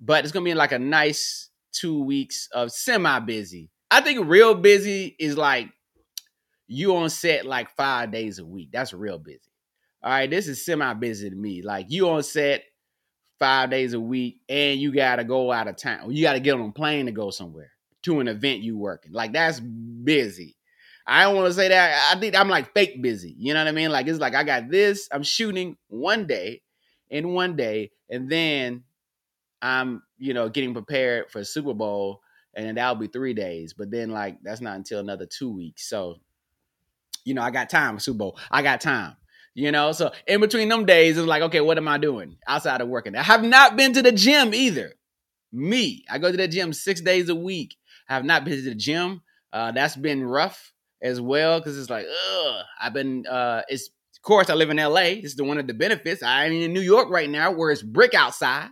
but 0.00 0.24
it's 0.24 0.32
gonna 0.32 0.44
be 0.44 0.54
like 0.54 0.72
a 0.72 0.78
nice 0.78 1.48
two 1.72 2.02
weeks 2.02 2.48
of 2.52 2.72
semi 2.72 3.20
busy. 3.20 3.70
I 3.90 4.00
think 4.00 4.26
real 4.26 4.54
busy 4.54 5.14
is 5.18 5.38
like 5.38 5.70
you 6.66 6.96
on 6.96 7.08
set 7.08 7.46
like 7.46 7.70
five 7.76 8.10
days 8.10 8.40
a 8.40 8.44
week. 8.44 8.70
That's 8.72 8.92
real 8.92 9.18
busy. 9.18 9.40
All 10.02 10.10
right, 10.10 10.28
this 10.28 10.48
is 10.48 10.64
semi 10.64 10.92
busy 10.94 11.30
to 11.30 11.36
me. 11.36 11.62
Like 11.62 11.86
you 11.88 12.10
on 12.10 12.24
set 12.24 12.64
five 13.38 13.70
days 13.70 13.92
a 13.92 14.00
week, 14.00 14.40
and 14.48 14.80
you 14.80 14.92
gotta 14.92 15.22
go 15.24 15.52
out 15.52 15.68
of 15.68 15.76
town. 15.76 16.10
You 16.10 16.22
gotta 16.22 16.40
get 16.40 16.54
on 16.54 16.68
a 16.68 16.72
plane 16.72 17.06
to 17.06 17.12
go 17.12 17.30
somewhere 17.30 17.70
to 18.02 18.18
an 18.18 18.26
event 18.26 18.60
you 18.60 18.76
working. 18.76 19.12
Like 19.12 19.32
that's 19.32 19.60
busy. 19.60 20.56
I 21.06 21.24
don't 21.24 21.36
want 21.36 21.48
to 21.48 21.54
say 21.54 21.68
that. 21.68 22.12
I 22.12 22.18
think 22.18 22.34
I'm 22.34 22.48
like 22.48 22.72
fake 22.72 23.02
busy. 23.02 23.34
You 23.38 23.54
know 23.54 23.60
what 23.60 23.68
I 23.68 23.72
mean? 23.72 23.90
Like 23.90 24.08
it's 24.08 24.18
like 24.18 24.34
I 24.34 24.42
got 24.42 24.70
this. 24.70 25.08
I'm 25.12 25.22
shooting 25.22 25.76
one 25.88 26.26
day 26.26 26.62
in 27.14 27.32
one 27.32 27.54
day, 27.54 27.92
and 28.10 28.28
then 28.28 28.82
I'm 29.62 30.02
you 30.18 30.34
know 30.34 30.48
getting 30.48 30.74
prepared 30.74 31.30
for 31.30 31.44
Super 31.44 31.72
Bowl, 31.72 32.20
and 32.54 32.76
that'll 32.76 32.96
be 32.96 33.06
three 33.06 33.34
days. 33.34 33.72
But 33.72 33.90
then 33.90 34.10
like 34.10 34.38
that's 34.42 34.60
not 34.60 34.76
until 34.76 34.98
another 34.98 35.26
two 35.26 35.50
weeks. 35.50 35.88
So 35.88 36.16
you 37.24 37.34
know, 37.34 37.42
I 37.42 37.52
got 37.52 37.70
time, 37.70 37.98
Super 38.00 38.18
Bowl. 38.18 38.38
I 38.50 38.62
got 38.62 38.80
time. 38.80 39.16
You 39.54 39.70
know, 39.70 39.92
so 39.92 40.10
in 40.26 40.40
between 40.40 40.68
them 40.68 40.84
days, 40.84 41.16
it's 41.16 41.28
like, 41.28 41.42
okay, 41.42 41.60
what 41.60 41.78
am 41.78 41.86
I 41.86 41.96
doing 41.96 42.36
outside 42.48 42.80
of 42.80 42.88
working? 42.88 43.14
I 43.14 43.22
have 43.22 43.44
not 43.44 43.76
been 43.76 43.92
to 43.92 44.02
the 44.02 44.10
gym 44.10 44.52
either. 44.52 44.94
Me, 45.52 46.04
I 46.10 46.18
go 46.18 46.32
to 46.32 46.36
the 46.36 46.48
gym 46.48 46.72
six 46.72 47.00
days 47.00 47.28
a 47.28 47.36
week. 47.36 47.76
I 48.08 48.14
have 48.14 48.24
not 48.24 48.44
been 48.44 48.56
to 48.56 48.62
the 48.62 48.74
gym. 48.74 49.22
Uh, 49.52 49.70
that's 49.70 49.94
been 49.94 50.24
rough 50.24 50.72
as 51.00 51.20
well 51.20 51.60
because 51.60 51.78
it's 51.78 51.88
like, 51.88 52.06
ugh. 52.06 52.64
I've 52.82 52.92
been. 52.92 53.24
Uh, 53.28 53.62
it's 53.68 53.90
course 54.24 54.50
I 54.50 54.54
live 54.54 54.70
in 54.70 54.78
L.A. 54.78 55.20
This 55.20 55.32
is 55.32 55.36
the 55.36 55.44
one 55.44 55.58
of 55.58 55.66
the 55.66 55.74
benefits. 55.74 56.22
I'm 56.22 56.52
in 56.52 56.72
New 56.72 56.80
York 56.80 57.10
right 57.10 57.30
now, 57.30 57.52
where 57.52 57.70
it's 57.70 57.82
brick 57.82 58.14
outside. 58.14 58.68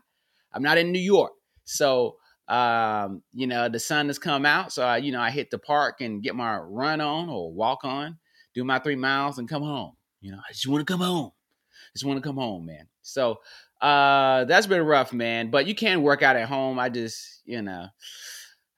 I'm 0.52 0.62
not 0.62 0.78
in 0.78 0.92
New 0.92 0.98
York, 0.98 1.32
so 1.64 2.16
um, 2.48 3.22
you 3.32 3.46
know 3.46 3.68
the 3.68 3.78
sun 3.78 4.08
has 4.08 4.18
come 4.18 4.44
out. 4.44 4.72
So 4.72 4.84
I, 4.84 4.96
you 4.98 5.12
know, 5.12 5.20
I 5.20 5.30
hit 5.30 5.50
the 5.50 5.58
park 5.58 6.00
and 6.00 6.22
get 6.22 6.34
my 6.34 6.56
run 6.56 7.00
on 7.00 7.28
or 7.28 7.52
walk 7.52 7.84
on 7.84 8.18
do 8.54 8.64
my 8.64 8.78
three 8.78 8.96
miles 8.96 9.38
and 9.38 9.48
come 9.48 9.62
home. 9.62 9.92
You 10.20 10.32
know, 10.32 10.38
I 10.38 10.52
just 10.52 10.66
want 10.66 10.86
to 10.86 10.90
come 10.90 11.00
home. 11.00 11.32
I 11.34 11.90
just 11.94 12.04
want 12.04 12.22
to 12.22 12.26
come 12.26 12.36
home, 12.36 12.66
man. 12.66 12.86
So 13.02 13.40
uh 13.80 14.44
that's 14.44 14.66
been 14.66 14.82
rough, 14.82 15.12
man. 15.12 15.50
But 15.50 15.66
you 15.66 15.74
can 15.74 16.02
work 16.02 16.22
out 16.22 16.36
at 16.36 16.48
home. 16.48 16.78
I 16.78 16.88
just, 16.88 17.42
you 17.44 17.62
know, 17.62 17.86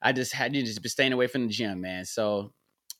I 0.01 0.11
just 0.11 0.33
had 0.33 0.53
to 0.53 0.63
just 0.63 0.81
been 0.81 0.89
staying 0.89 1.13
away 1.13 1.27
from 1.27 1.47
the 1.47 1.53
gym, 1.53 1.81
man. 1.81 2.05
So 2.05 2.53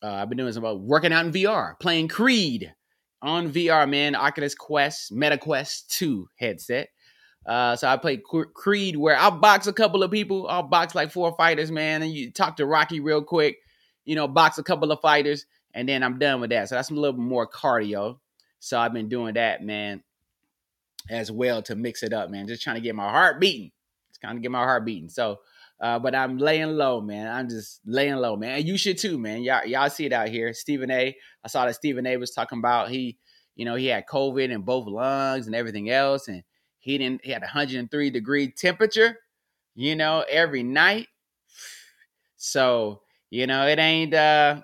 uh, 0.04 0.14
I've 0.14 0.30
been 0.30 0.38
doing 0.38 0.52
some 0.54 0.64
about 0.64 0.82
working 0.82 1.12
out 1.12 1.26
in 1.26 1.32
VR, 1.32 1.80
playing 1.80 2.10
Creed 2.10 2.74
on 3.26 3.52
VR, 3.52 3.90
man. 3.90 4.16
Oculus 4.16 4.56
Quest, 4.56 5.12
Meta 5.12 5.38
Quest 5.38 5.92
2 5.98 6.30
headset. 6.36 6.90
Uh, 7.46 7.76
so 7.76 7.88
I 7.88 7.98
played 7.98 8.24
Creed 8.24 8.96
where 8.96 9.18
I'll 9.18 9.32
box 9.32 9.68
a 9.68 9.74
couple 9.74 10.04
of 10.04 10.12
people. 10.12 10.48
I'll 10.48 10.64
box 10.64 10.96
like 10.96 11.12
four 11.12 11.36
fighters, 11.36 11.72
man, 11.72 12.02
and 12.02 12.12
you 12.12 12.32
talk 12.32 12.58
to 12.58 12.66
Rocky 12.66 13.00
real 13.00 13.22
quick 13.22 13.58
you 14.06 14.16
know, 14.16 14.28
box 14.28 14.58
a 14.58 14.64
couple 14.64 14.92
of 14.92 15.02
fighters, 15.02 15.46
and 15.74 15.90
then 15.90 16.04
I'm 16.04 16.20
done 16.20 16.40
with 16.40 16.52
that. 16.52 16.70
So 16.70 16.76
that's 16.76 16.92
a 16.92 16.94
little 16.94 17.14
bit 17.14 17.22
more 17.22 17.48
cardio. 17.48 18.20
So 18.60 18.80
I've 18.80 18.94
been 18.94 19.10
doing 19.10 19.34
that, 19.34 19.64
man, 19.64 20.04
as 21.10 21.32
well 21.32 21.62
to 21.64 21.76
mix 21.76 22.04
it 22.04 22.14
up, 22.14 22.30
man. 22.30 22.48
Just 22.48 22.64
trying 22.64 22.78
to 22.78 22.82
get 22.82 22.96
my 22.96 23.10
heart 23.10 23.42
beating. 23.42 23.72
It's 24.10 24.18
kind 24.18 24.38
of 24.38 24.42
get 24.42 24.52
my 24.52 24.64
heart 24.64 24.86
beating. 24.86 25.10
So, 25.10 25.40
uh, 25.82 26.00
but 26.00 26.16
I'm 26.16 26.38
laying 26.38 26.70
low, 26.78 27.02
man. 27.02 27.28
I'm 27.28 27.50
just 27.50 27.82
laying 27.86 28.16
low, 28.16 28.36
man. 28.36 28.58
And 28.60 28.68
you 28.68 28.78
should 28.78 28.98
too, 28.98 29.18
man. 29.18 29.44
Y'all, 29.44 29.66
y'all 29.66 29.90
see 29.90 30.06
it 30.06 30.14
out 30.14 30.30
here. 30.30 30.54
Stephen 30.54 30.90
A. 30.92 31.16
I 31.44 31.48
saw 31.48 31.66
that 31.66 31.76
Stephen 31.76 32.08
A. 32.08 32.18
was 32.18 32.32
talking 32.32 32.60
about 32.60 32.90
he, 32.90 33.18
you 33.56 33.66
know, 33.66 33.76
he 33.76 33.88
had 33.88 34.06
COVID 34.08 34.50
in 34.50 34.62
both 34.62 34.88
lungs 34.88 35.48
and 35.48 35.56
everything 35.56 35.90
else, 35.90 36.28
and 36.28 36.44
he 36.80 36.98
didn't. 36.98 37.26
He 37.26 37.32
had 37.32 37.42
103 37.42 38.10
degree 38.10 38.52
temperature, 38.52 39.18
you 39.76 39.96
know, 39.96 40.24
every 40.30 40.64
night. 40.64 41.08
So 42.38 43.02
you 43.32 43.48
know, 43.48 43.66
it 43.66 43.80
ain't. 43.80 44.14
uh 44.14 44.62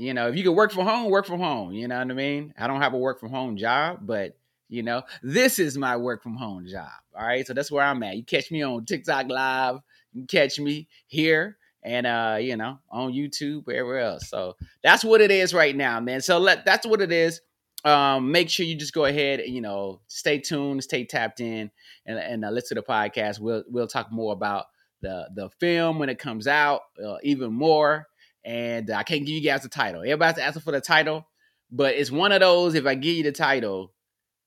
you 0.00 0.14
know, 0.14 0.28
if 0.28 0.36
you 0.36 0.42
can 0.42 0.54
work 0.54 0.72
from 0.72 0.86
home, 0.86 1.10
work 1.10 1.26
from 1.26 1.40
home. 1.40 1.72
You 1.72 1.86
know 1.86 1.98
what 1.98 2.10
I 2.10 2.14
mean? 2.14 2.54
I 2.58 2.66
don't 2.66 2.80
have 2.80 2.94
a 2.94 2.98
work 2.98 3.20
from 3.20 3.28
home 3.28 3.58
job, 3.58 3.98
but 4.00 4.34
you 4.70 4.82
know, 4.82 5.02
this 5.22 5.58
is 5.58 5.76
my 5.76 5.96
work 5.96 6.22
from 6.22 6.36
home 6.36 6.66
job. 6.66 6.88
All 7.14 7.26
right. 7.26 7.46
So 7.46 7.52
that's 7.52 7.70
where 7.70 7.84
I'm 7.84 8.02
at. 8.02 8.16
You 8.16 8.24
catch 8.24 8.50
me 8.50 8.62
on 8.62 8.86
TikTok 8.86 9.28
live, 9.28 9.80
you 10.12 10.26
catch 10.26 10.58
me 10.58 10.88
here 11.06 11.56
and 11.82 12.06
uh, 12.06 12.38
you 12.40 12.56
know, 12.56 12.78
on 12.90 13.12
YouTube, 13.12 13.64
wherever 13.64 13.98
else. 13.98 14.28
So 14.28 14.56
that's 14.82 15.04
what 15.04 15.20
it 15.20 15.30
is 15.30 15.54
right 15.54 15.74
now, 15.74 16.00
man. 16.00 16.20
So 16.20 16.38
let 16.38 16.64
that's 16.64 16.86
what 16.86 17.00
it 17.00 17.12
is. 17.12 17.40
Um, 17.82 18.30
make 18.30 18.50
sure 18.50 18.66
you 18.66 18.76
just 18.76 18.92
go 18.92 19.06
ahead 19.06 19.40
and 19.40 19.54
you 19.54 19.62
know 19.62 20.00
stay 20.06 20.38
tuned, 20.38 20.84
stay 20.84 21.04
tapped 21.04 21.40
in, 21.40 21.70
and, 22.06 22.18
and 22.18 22.44
uh, 22.44 22.50
listen 22.50 22.76
to 22.76 22.82
the 22.82 22.86
podcast. 22.86 23.40
We'll 23.40 23.64
we'll 23.68 23.86
talk 23.86 24.12
more 24.12 24.32
about 24.32 24.66
the 25.00 25.28
the 25.34 25.48
film 25.60 25.98
when 25.98 26.08
it 26.08 26.18
comes 26.18 26.46
out, 26.46 26.82
uh, 27.02 27.16
even 27.22 27.52
more 27.52 28.06
and 28.44 28.90
I 28.90 29.02
can't 29.02 29.26
give 29.26 29.34
you 29.34 29.42
guys 29.42 29.62
the 29.62 29.68
title. 29.68 30.02
Everybody's 30.02 30.38
asking 30.38 30.62
for 30.62 30.72
the 30.72 30.80
title, 30.80 31.26
but 31.70 31.94
it's 31.94 32.10
one 32.10 32.32
of 32.32 32.40
those. 32.40 32.74
If 32.74 32.86
I 32.86 32.94
give 32.94 33.16
you 33.16 33.22
the 33.22 33.32
title, 33.32 33.92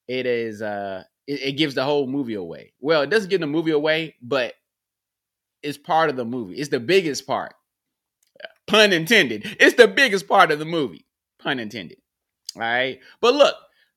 it 0.07 0.25
is 0.25 0.61
uh, 0.61 1.03
it, 1.27 1.41
it 1.41 1.51
gives 1.53 1.75
the 1.75 1.83
whole 1.83 2.07
movie 2.07 2.33
away. 2.33 2.73
Well, 2.79 3.03
it 3.03 3.09
doesn't 3.09 3.29
give 3.29 3.41
the 3.41 3.47
movie 3.47 3.71
away, 3.71 4.15
but 4.21 4.53
it's 5.63 5.77
part 5.77 6.09
of 6.09 6.15
the 6.15 6.25
movie. 6.25 6.55
It's 6.55 6.69
the 6.69 6.79
biggest 6.79 7.25
part. 7.25 7.53
Pun 8.67 8.93
intended. 8.93 9.57
It's 9.59 9.75
the 9.75 9.87
biggest 9.87 10.27
part 10.27 10.51
of 10.51 10.59
the 10.59 10.65
movie. 10.65 11.05
Pun 11.39 11.59
intended. 11.59 11.97
All 12.55 12.61
right, 12.61 12.99
but 13.21 13.33
look, 13.33 13.55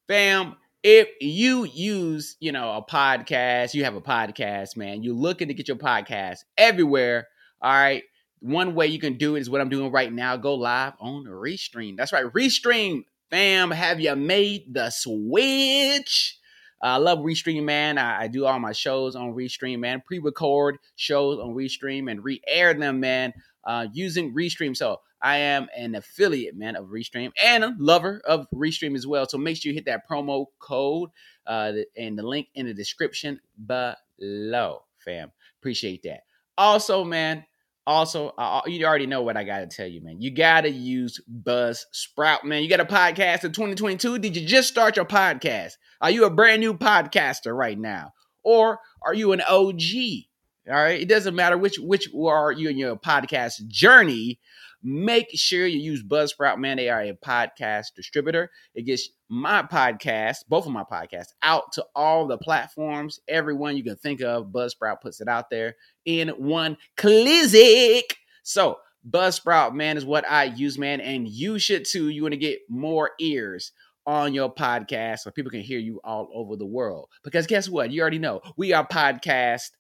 fam. 0.09 0.57
If 0.83 1.09
you 1.21 1.65
use, 1.65 2.37
you 2.39 2.53
know, 2.53 2.71
a 2.77 2.83
podcast, 2.83 3.75
you 3.75 3.83
have 3.85 3.97
a 3.97 4.01
podcast, 4.01 4.77
man. 4.77 5.03
You're 5.03 5.15
looking 5.15 5.49
to 5.49 5.55
get 5.55 5.67
your 5.67 5.77
podcast 5.77 6.39
everywhere. 6.57 7.27
All 7.61 7.73
right 7.73 8.05
one 8.41 8.75
way 8.75 8.87
you 8.87 8.99
can 8.99 9.15
do 9.15 9.37
it 9.37 9.41
is 9.41 9.51
what 9.51 9.61
I'm 9.61 9.69
doing 9.69 9.91
right 9.91 10.13
now. 10.13 10.37
Go 10.37 10.55
live 10.55 10.95
on 11.01 11.25
Restream. 11.25 11.97
That's 11.97 12.13
right, 12.13 12.27
Restream, 12.33 13.05
fam. 13.31 13.71
Have 13.71 14.01
you 14.01 14.15
made 14.15 14.73
the 14.73 14.91
switch? 14.91 16.39
I 16.87 16.97
love 16.99 17.19
Restream, 17.19 17.65
man. 17.65 17.99
I, 17.99 18.23
I, 18.23 18.29
do 18.29 18.47
all 18.47 18.59
my 18.59 18.73
shows 18.73 19.17
on 19.17 19.35
Restream, 19.35 19.81
man. 19.81 20.03
Pre-record 20.07 20.79
shows 20.95 21.41
on 21.41 21.55
Restream 21.55 22.11
and 22.11 22.23
re-air 22.23 22.75
them, 22.75 23.01
man, 23.01 23.33
uh, 23.65 23.89
using 23.93 24.35
Restream. 24.35 24.77
So 24.77 25.01
I 25.21 25.39
am 25.39 25.69
an 25.77 25.95
affiliate, 25.95 26.57
man, 26.57 26.77
of 26.77 26.87
Restream 26.87 27.33
and 27.43 27.65
a 27.65 27.75
lover 27.79 28.21
of 28.25 28.47
Restream 28.55 28.95
as 28.95 29.07
well. 29.07 29.27
So 29.29 29.39
make 29.39 29.57
sure 29.57 29.71
you 29.71 29.75
hit 29.75 29.87
that 29.87 30.09
promo 30.09 30.47
code 30.59 31.11
uh, 31.47 31.73
and 31.97 32.19
the 32.19 32.23
link 32.23 32.49
in 32.55 32.67
the 32.67 32.75
description 32.75 33.41
below, 33.67 34.83
fam. 35.05 35.33
Appreciate 35.61 36.03
that. 36.05 36.21
Also, 36.59 37.03
man, 37.03 37.45
also, 37.87 38.31
uh, 38.37 38.63
you 38.67 38.85
already 38.85 39.07
know 39.07 39.23
what 39.23 39.37
I 39.37 39.45
got 39.45 39.59
to 39.59 39.67
tell 39.67 39.87
you, 39.87 40.03
man. 40.03 40.21
You 40.21 40.33
got 40.33 40.63
to 40.63 40.71
use 40.71 41.21
Buzzsprout, 41.31 42.45
man. 42.45 42.63
You 42.63 42.69
got 42.69 42.81
a 42.81 42.85
podcast 42.85 43.45
in 43.45 43.53
2022. 43.53 44.19
Did 44.19 44.37
you 44.37 44.47
just 44.47 44.69
start 44.69 44.97
your 44.97 45.05
podcast? 45.05 45.73
Are 46.01 46.11
you 46.11 46.25
a 46.25 46.31
brand 46.31 46.61
new 46.61 46.75
podcaster 46.75 47.57
right 47.57 47.79
now? 47.79 48.13
Or 48.43 48.81
are 49.03 49.15
you 49.15 49.33
an 49.33 49.41
OG? 49.41 49.83
All 50.69 50.75
right. 50.75 51.01
It 51.01 51.09
doesn't 51.09 51.37
matter 51.37 51.57
which 51.57 51.79
which 51.79 52.09
are 52.13 52.51
you 52.51 52.69
in 52.69 52.77
your 52.77 52.97
podcast 52.97 53.67
journey. 53.69 54.41
Make 54.89 55.31
sure 55.35 55.67
you 55.67 55.81
use 55.81 56.05
Buzzsprout, 56.05 56.59
man. 56.59 56.77
They 56.77 56.89
are 56.89 57.03
a 57.03 57.13
podcast 57.13 57.87
distributor. 57.97 58.53
It 58.73 58.83
gets 58.83 59.09
my 59.29 59.65
podcast, 59.65 60.45
both 60.49 60.65
of 60.65 60.71
my 60.71 60.85
podcasts, 60.85 61.33
out 61.43 61.73
to 61.73 61.85
all 61.97 62.29
the 62.29 62.39
platforms, 62.39 63.19
everyone 63.27 63.77
you 63.77 63.83
can 63.83 63.97
think 63.97 64.21
of. 64.21 64.53
Buzzsprout 64.53 65.01
puts 65.03 65.21
it 65.21 65.27
out 65.27 65.51
there 65.51 65.75
in 66.05 66.29
one 66.29 66.77
click. 66.97 68.17
So, 68.45 68.77
Buzzsprout, 69.11 69.75
man, 69.75 69.97
is 69.97 70.05
what 70.05 70.25
I 70.31 70.45
use, 70.45 70.79
man, 70.79 71.01
and 71.01 71.27
you 71.27 71.59
should 71.59 71.85
too. 71.85 72.09
You 72.09 72.23
want 72.23 72.35
to 72.35 72.39
get 72.39 72.61
more 72.69 73.11
ears 73.19 73.73
on 74.07 74.35
your 74.35 74.55
podcast 74.55 75.19
so 75.19 75.33
people 75.33 75.51
can 75.51 75.63
hear 75.63 75.81
you 75.81 76.01
all 76.05 76.29
over 76.33 76.55
the 76.55 76.65
world. 76.65 77.09
Because 77.25 77.49
guess 77.49 77.69
what? 77.69 77.91
You 77.91 78.03
already 78.03 78.21
know 78.21 78.41
we 78.57 78.73
are 78.73 78.87
podcast 78.87 79.71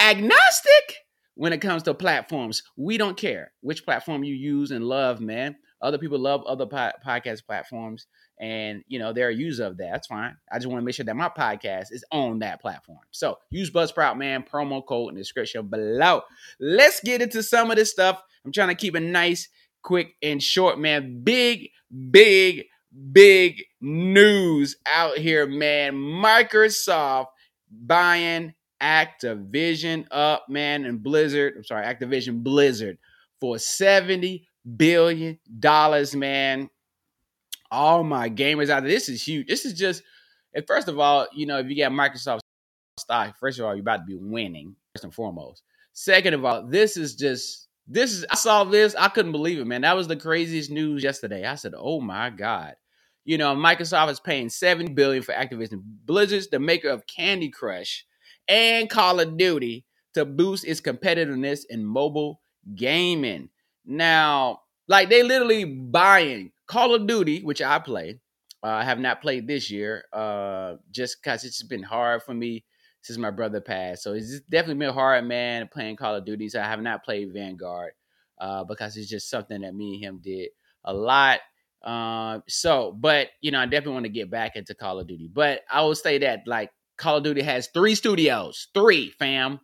agnostic 0.00 1.03
when 1.34 1.52
it 1.52 1.60
comes 1.60 1.82
to 1.84 1.94
platforms. 1.94 2.62
We 2.76 2.96
don't 2.98 3.16
care 3.16 3.52
which 3.60 3.84
platform 3.84 4.24
you 4.24 4.34
use 4.34 4.70
and 4.70 4.84
love, 4.84 5.20
man. 5.20 5.56
Other 5.82 5.98
people 5.98 6.18
love 6.18 6.42
other 6.46 6.66
po- 6.66 6.92
podcast 7.06 7.44
platforms, 7.44 8.06
and 8.40 8.82
you 8.88 8.98
know 8.98 9.12
they're 9.12 9.28
a 9.28 9.34
user 9.34 9.66
of 9.66 9.76
that. 9.76 9.90
That's 9.92 10.06
fine. 10.06 10.36
I 10.50 10.56
just 10.56 10.66
want 10.66 10.80
to 10.80 10.84
make 10.84 10.94
sure 10.94 11.04
that 11.04 11.16
my 11.16 11.28
podcast 11.28 11.86
is 11.90 12.04
on 12.10 12.38
that 12.38 12.60
platform. 12.60 13.00
So 13.10 13.38
use 13.50 13.70
Buzzsprout, 13.70 14.16
man. 14.16 14.44
Promo 14.50 14.84
code 14.84 15.10
in 15.10 15.14
the 15.16 15.20
description 15.20 15.68
below. 15.68 16.22
Let's 16.58 17.00
get 17.00 17.20
into 17.20 17.42
some 17.42 17.70
of 17.70 17.76
this 17.76 17.90
stuff. 17.90 18.22
I'm 18.44 18.52
trying 18.52 18.68
to 18.68 18.74
keep 18.74 18.96
it 18.96 19.00
nice, 19.00 19.48
quick, 19.82 20.14
and 20.22 20.42
short, 20.42 20.78
man. 20.78 21.22
Big, 21.22 21.70
big, 22.10 22.64
big 23.12 23.62
news 23.80 24.76
out 24.86 25.18
here, 25.18 25.46
man. 25.46 25.94
Microsoft 25.94 27.26
buying 27.70 28.54
Activision 28.82 30.06
up, 30.10 30.46
man, 30.48 30.84
and 30.84 31.02
Blizzard. 31.02 31.54
I'm 31.56 31.64
sorry, 31.64 31.86
Activision 31.86 32.42
Blizzard 32.42 32.98
for 33.40 33.58
70 33.58 34.46
billion 34.76 35.38
dollars, 35.58 36.14
man. 36.14 36.70
All 37.70 38.04
my 38.04 38.30
gamers 38.30 38.70
out 38.70 38.82
there. 38.82 38.90
This 38.90 39.08
is 39.08 39.26
huge. 39.26 39.46
This 39.46 39.64
is 39.64 39.74
just, 39.74 40.02
and 40.54 40.66
first 40.66 40.88
of 40.88 40.98
all, 40.98 41.26
you 41.34 41.46
know, 41.46 41.58
if 41.58 41.68
you 41.68 41.74
get 41.74 41.90
Microsoft 41.92 42.40
stock, 42.98 43.36
first 43.38 43.58
of 43.58 43.64
all, 43.64 43.74
you're 43.74 43.82
about 43.82 43.98
to 43.98 44.04
be 44.04 44.16
winning, 44.16 44.76
first 44.94 45.04
and 45.04 45.14
foremost. 45.14 45.62
Second 45.92 46.34
of 46.34 46.44
all, 46.44 46.66
this 46.66 46.96
is 46.96 47.14
just 47.14 47.68
this 47.86 48.12
is 48.12 48.24
I 48.30 48.36
saw 48.36 48.64
this, 48.64 48.94
I 48.94 49.08
couldn't 49.08 49.32
believe 49.32 49.58
it, 49.58 49.66
man. 49.66 49.82
That 49.82 49.96
was 49.96 50.08
the 50.08 50.16
craziest 50.16 50.70
news 50.70 51.02
yesterday. 51.02 51.44
I 51.44 51.54
said, 51.56 51.74
"Oh 51.76 52.00
my 52.00 52.30
god." 52.30 52.76
You 53.24 53.38
know, 53.38 53.54
Microsoft 53.54 54.10
is 54.10 54.20
paying 54.20 54.50
7 54.50 54.94
billion 54.94 55.22
for 55.22 55.32
Activision 55.32 55.80
Blizzard's 56.04 56.48
the 56.48 56.58
maker 56.58 56.90
of 56.90 57.06
Candy 57.06 57.48
Crush 57.48 58.04
and 58.48 58.88
Call 58.90 59.20
of 59.20 59.36
Duty 59.36 59.84
to 60.14 60.24
boost 60.24 60.64
its 60.64 60.80
competitiveness 60.80 61.60
in 61.68 61.84
mobile 61.84 62.40
gaming. 62.74 63.50
Now, 63.84 64.60
like 64.88 65.08
they 65.10 65.22
literally 65.22 65.64
buying 65.64 66.52
Call 66.66 66.94
of 66.94 67.06
Duty, 67.06 67.42
which 67.42 67.62
I 67.62 67.78
play. 67.78 68.20
Uh, 68.62 68.68
I 68.68 68.84
have 68.84 68.98
not 68.98 69.20
played 69.20 69.46
this 69.46 69.70
year, 69.70 70.04
uh, 70.12 70.76
just 70.90 71.22
because 71.22 71.44
it's 71.44 71.62
been 71.62 71.82
hard 71.82 72.22
for 72.22 72.32
me 72.32 72.64
since 73.02 73.18
my 73.18 73.30
brother 73.30 73.60
passed. 73.60 74.02
So 74.02 74.14
it's 74.14 74.40
definitely 74.40 74.86
been 74.86 74.94
hard, 74.94 75.26
man, 75.26 75.68
playing 75.70 75.96
Call 75.96 76.14
of 76.14 76.24
Duty. 76.24 76.48
So 76.48 76.60
I 76.60 76.64
have 76.64 76.80
not 76.80 77.04
played 77.04 77.32
Vanguard 77.34 77.92
uh, 78.38 78.64
because 78.64 78.96
it's 78.96 79.10
just 79.10 79.28
something 79.28 79.60
that 79.60 79.74
me 79.74 79.94
and 79.96 80.04
him 80.04 80.20
did 80.22 80.48
a 80.84 80.94
lot. 80.94 81.40
Uh, 81.82 82.40
so, 82.48 82.92
but 82.92 83.28
you 83.42 83.50
know, 83.50 83.60
I 83.60 83.66
definitely 83.66 83.92
want 83.92 84.06
to 84.06 84.10
get 84.10 84.30
back 84.30 84.56
into 84.56 84.74
Call 84.74 84.98
of 84.98 85.06
Duty. 85.06 85.28
But 85.30 85.60
I 85.70 85.82
will 85.82 85.94
say 85.94 86.16
that, 86.18 86.44
like, 86.46 86.70
Call 86.96 87.18
of 87.18 87.24
Duty 87.24 87.42
has 87.42 87.68
three 87.68 87.94
studios, 87.94 88.68
three 88.74 89.10
fam, 89.10 89.60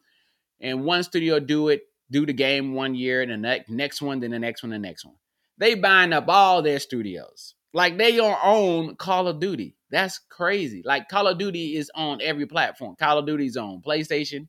and 0.60 0.84
one 0.84 1.02
studio 1.02 1.40
do 1.40 1.68
it, 1.68 1.82
do 2.10 2.26
the 2.26 2.32
game 2.32 2.74
one 2.74 2.94
year, 2.94 3.22
and 3.22 3.30
the 3.30 3.36
ne- 3.36 3.64
next 3.68 4.02
one, 4.02 4.20
then 4.20 4.30
the 4.30 4.38
next 4.38 4.62
one, 4.62 4.70
the 4.70 4.78
next 4.78 5.04
one. 5.04 5.14
They 5.58 5.74
buying 5.74 6.12
up 6.12 6.24
all 6.28 6.62
their 6.62 6.78
studios, 6.80 7.54
like 7.72 7.98
they 7.98 8.16
don't 8.16 8.38
own 8.42 8.96
Call 8.96 9.28
of 9.28 9.40
Duty. 9.40 9.76
That's 9.90 10.18
crazy. 10.30 10.82
Like 10.84 11.08
Call 11.08 11.28
of 11.28 11.38
Duty 11.38 11.76
is 11.76 11.90
on 11.94 12.20
every 12.22 12.46
platform. 12.46 12.96
Call 12.96 13.18
of 13.18 13.26
Duty's 13.26 13.56
on 13.56 13.82
PlayStation. 13.84 14.48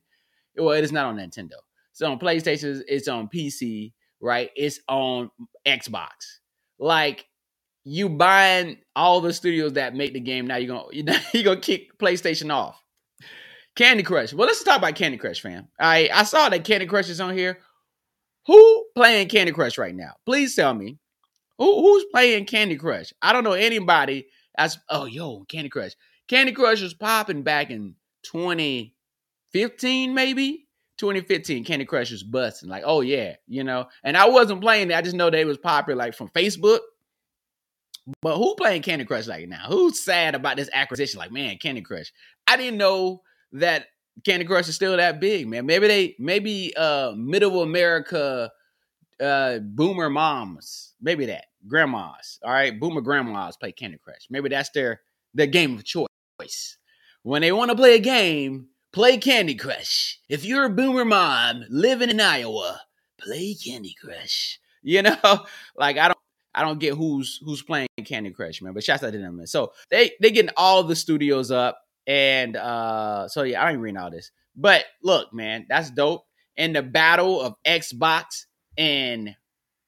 Well, 0.56 0.76
it 0.76 0.84
is 0.84 0.92
not 0.92 1.06
on 1.06 1.16
Nintendo. 1.16 1.56
It's 1.90 2.02
on 2.02 2.18
PlayStation. 2.18 2.82
It's 2.88 3.08
on 3.08 3.28
PC. 3.28 3.92
Right? 4.20 4.50
It's 4.54 4.80
on 4.88 5.30
Xbox. 5.66 6.08
Like 6.78 7.26
you 7.84 8.08
buying 8.08 8.78
all 8.94 9.20
the 9.20 9.32
studios 9.32 9.74
that 9.74 9.94
make 9.94 10.12
the 10.12 10.20
game. 10.20 10.46
Now 10.46 10.56
you're 10.56 10.76
gonna 10.92 11.20
you're 11.34 11.44
gonna 11.44 11.60
kick 11.60 11.98
PlayStation 11.98 12.52
off. 12.52 12.82
Candy 13.74 14.02
Crush. 14.02 14.34
Well, 14.34 14.46
let's 14.46 14.62
talk 14.62 14.78
about 14.78 14.94
Candy 14.94 15.16
Crush, 15.16 15.40
fam. 15.40 15.68
I 15.80 16.10
I 16.12 16.24
saw 16.24 16.48
that 16.48 16.64
Candy 16.64 16.86
Crush 16.86 17.08
is 17.08 17.20
on 17.20 17.36
here. 17.36 17.58
Who 18.46 18.86
playing 18.94 19.28
Candy 19.28 19.52
Crush 19.52 19.78
right 19.78 19.94
now? 19.94 20.12
Please 20.26 20.54
tell 20.54 20.74
me. 20.74 20.98
Who 21.58 21.80
who's 21.80 22.04
playing 22.12 22.46
Candy 22.46 22.76
Crush? 22.76 23.12
I 23.22 23.32
don't 23.32 23.44
know 23.44 23.52
anybody 23.52 24.26
that's 24.56 24.78
oh 24.88 25.06
yo, 25.06 25.44
Candy 25.48 25.68
Crush. 25.68 25.92
Candy 26.28 26.52
Crush 26.52 26.82
was 26.82 26.94
popping 26.94 27.42
back 27.42 27.70
in 27.70 27.94
2015, 28.24 30.14
maybe. 30.14 30.66
2015, 30.98 31.64
Candy 31.64 31.84
Crush 31.84 32.12
was 32.12 32.22
busting. 32.22 32.68
Like, 32.68 32.84
oh 32.86 33.00
yeah, 33.00 33.34
you 33.48 33.64
know. 33.64 33.86
And 34.04 34.16
I 34.16 34.28
wasn't 34.28 34.60
playing 34.60 34.90
it. 34.90 34.94
I 34.94 35.02
just 35.02 35.16
know 35.16 35.30
they 35.30 35.44
was 35.44 35.58
popular 35.58 35.96
like 35.96 36.14
from 36.14 36.28
Facebook. 36.28 36.78
But 38.20 38.36
who 38.36 38.54
playing 38.56 38.82
Candy 38.82 39.04
Crush 39.04 39.26
like 39.26 39.48
now? 39.48 39.66
Who's 39.68 40.00
sad 40.00 40.34
about 40.34 40.56
this 40.56 40.70
acquisition? 40.72 41.18
Like, 41.18 41.30
man, 41.32 41.58
Candy 41.58 41.82
Crush. 41.82 42.12
I 42.46 42.56
didn't 42.56 42.78
know 42.78 43.22
that 43.52 43.86
Candy 44.24 44.44
Crush 44.44 44.68
is 44.68 44.74
still 44.74 44.96
that 44.96 45.20
big, 45.20 45.46
man. 45.48 45.66
Maybe 45.66 45.86
they, 45.86 46.16
maybe 46.18 46.76
uh, 46.76 47.12
middle 47.16 47.62
America, 47.62 48.50
uh, 49.20 49.58
boomer 49.60 50.10
moms, 50.10 50.94
maybe 51.00 51.26
that 51.26 51.46
grandmas. 51.66 52.40
All 52.42 52.50
right, 52.50 52.78
boomer 52.78 53.00
grandmas 53.00 53.56
play 53.56 53.72
Candy 53.72 53.98
Crush. 53.98 54.26
Maybe 54.30 54.48
that's 54.48 54.70
their 54.70 55.00
their 55.34 55.46
game 55.46 55.76
of 55.76 55.84
choice. 55.84 56.78
When 57.22 57.42
they 57.42 57.52
want 57.52 57.70
to 57.70 57.76
play 57.76 57.94
a 57.94 58.00
game, 58.00 58.68
play 58.92 59.16
Candy 59.16 59.54
Crush. 59.54 60.18
If 60.28 60.44
you're 60.44 60.64
a 60.64 60.70
boomer 60.70 61.04
mom 61.04 61.64
living 61.70 62.10
in 62.10 62.20
Iowa, 62.20 62.80
play 63.18 63.54
Candy 63.54 63.94
Crush. 64.00 64.58
You 64.82 65.02
know, 65.02 65.46
like 65.76 65.98
I 65.98 66.08
don't. 66.08 66.18
I 66.54 66.62
don't 66.62 66.78
get 66.78 66.94
who's 66.94 67.40
who's 67.44 67.62
playing 67.62 67.88
Candy 68.04 68.30
Crush, 68.30 68.60
man. 68.60 68.74
But 68.74 68.84
shouts 68.84 69.02
out 69.02 69.12
to 69.12 69.18
them, 69.18 69.36
man. 69.36 69.46
So 69.46 69.72
they 69.90 70.12
they 70.20 70.30
getting 70.30 70.52
all 70.56 70.84
the 70.84 70.96
studios 70.96 71.50
up, 71.50 71.78
and 72.06 72.56
uh, 72.56 73.28
so 73.28 73.42
yeah, 73.42 73.62
I 73.62 73.70
ain't 73.70 73.80
reading 73.80 73.98
all 73.98 74.10
this. 74.10 74.30
But 74.54 74.84
look, 75.02 75.32
man, 75.32 75.66
that's 75.68 75.90
dope. 75.90 76.24
In 76.56 76.74
the 76.74 76.82
battle 76.82 77.40
of 77.40 77.54
Xbox 77.66 78.44
and 78.76 79.34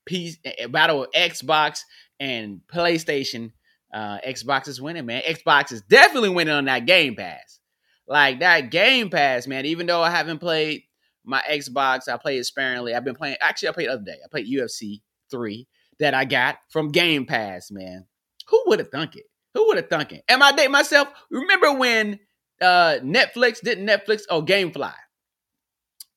P, 0.06 0.35
battle 0.71 1.04
of 1.04 1.11
Xbox 1.12 1.80
and 2.18 2.61
PlayStation, 2.73 3.52
uh, 3.92 4.18
Xbox 4.26 4.68
is 4.68 4.80
winning, 4.80 5.06
man. 5.06 5.23
Xbox 5.23 5.71
is 5.73 5.83
definitely 5.83 6.30
winning 6.30 6.54
on 6.54 6.64
that 6.64 6.87
Game 6.87 7.14
Pass. 7.16 7.61
Like 8.06 8.40
that 8.40 8.71
Game 8.71 9.11
Pass, 9.11 9.47
man. 9.47 9.66
Even 9.66 9.87
though 9.87 10.02
I 10.02 10.11
haven't 10.11 10.38
played 10.38 10.85
my 11.25 11.42
Xbox, 11.50 12.09
I 12.09 12.16
play 12.16 12.38
it 12.38 12.44
sparingly. 12.44 12.94
I've 12.94 13.04
been 13.04 13.14
playing. 13.14 13.37
Actually, 13.42 13.68
I 13.68 13.73
played 13.73 13.88
the 13.88 13.92
other 13.92 14.04
day. 14.04 14.18
I 14.25 14.28
played 14.30 14.50
UFC 14.50 15.02
three 15.30 15.68
that 16.00 16.14
I 16.14 16.24
got 16.24 16.56
from 16.70 16.90
Game 16.92 17.26
Pass, 17.26 17.70
man. 17.70 18.06
Who 18.48 18.62
would 18.66 18.78
have 18.78 18.90
thunk 18.90 19.16
it? 19.16 19.24
Who 19.54 19.66
would 19.68 19.76
have 19.76 19.88
thunk 19.88 20.12
it? 20.12 20.24
Am 20.28 20.42
I 20.42 20.52
dating 20.52 20.72
myself? 20.72 21.08
Remember 21.30 21.72
when 21.72 22.18
uh 22.60 22.98
Netflix 23.02 23.60
didn't 23.60 23.86
Netflix? 23.86 24.22
Oh, 24.28 24.42
GameFly. 24.42 24.92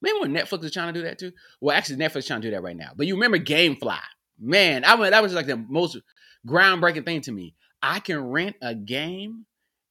Remember 0.02 0.22
when 0.22 0.34
Netflix 0.34 0.62
was 0.62 0.72
trying 0.72 0.94
to 0.94 1.00
do 1.00 1.06
that 1.06 1.20
too? 1.20 1.32
Well, 1.62 1.76
actually, 1.76 1.98
Netflix 1.98 2.28
trying 2.28 2.42
to 2.42 2.48
do 2.48 2.52
that 2.52 2.64
right 2.64 2.78
now. 2.78 2.92
But 2.96 3.08
you 3.08 3.16
remember 3.16 3.40
GameFly? 3.40 4.00
Man, 4.40 4.84
I 4.84 5.10
that 5.10 5.24
was 5.24 5.34
like 5.34 5.48
the 5.48 5.58
most 5.58 5.98
groundbreaking 6.48 7.06
thing 7.06 7.22
to 7.22 7.32
me. 7.32 7.56
I 7.82 8.00
can 8.00 8.20
rent 8.30 8.56
a 8.62 8.76
game 8.76 9.46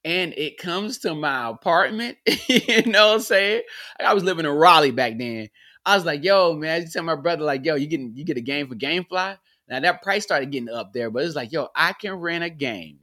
and 0.04 0.32
it 0.34 0.58
comes 0.58 0.98
to 0.98 1.14
my 1.14 1.48
apartment. 1.48 2.18
you 2.48 2.86
know 2.86 3.08
what 3.08 3.14
I'm 3.14 3.20
saying? 3.20 3.62
I 3.98 4.14
was 4.14 4.22
living 4.22 4.44
in 4.46 4.52
Raleigh 4.52 4.92
back 4.92 5.18
then. 5.18 5.48
I 5.84 5.96
was 5.96 6.04
like, 6.04 6.24
yo, 6.24 6.54
man, 6.54 6.76
I 6.76 6.80
just 6.80 6.92
tell 6.92 7.02
my 7.02 7.16
brother, 7.16 7.44
like, 7.44 7.64
yo, 7.64 7.74
you 7.74 7.86
getting 7.86 8.12
you 8.14 8.24
get 8.24 8.36
a 8.36 8.40
game 8.40 8.68
for 8.68 8.74
GameFly? 8.74 9.38
Now 9.68 9.80
that 9.80 10.02
price 10.02 10.22
started 10.22 10.52
getting 10.52 10.68
up 10.68 10.92
there, 10.92 11.10
but 11.10 11.24
it's 11.24 11.34
like, 11.34 11.52
yo, 11.52 11.68
I 11.74 11.92
can 11.92 12.14
rent 12.14 12.44
a 12.44 12.50
game 12.50 12.98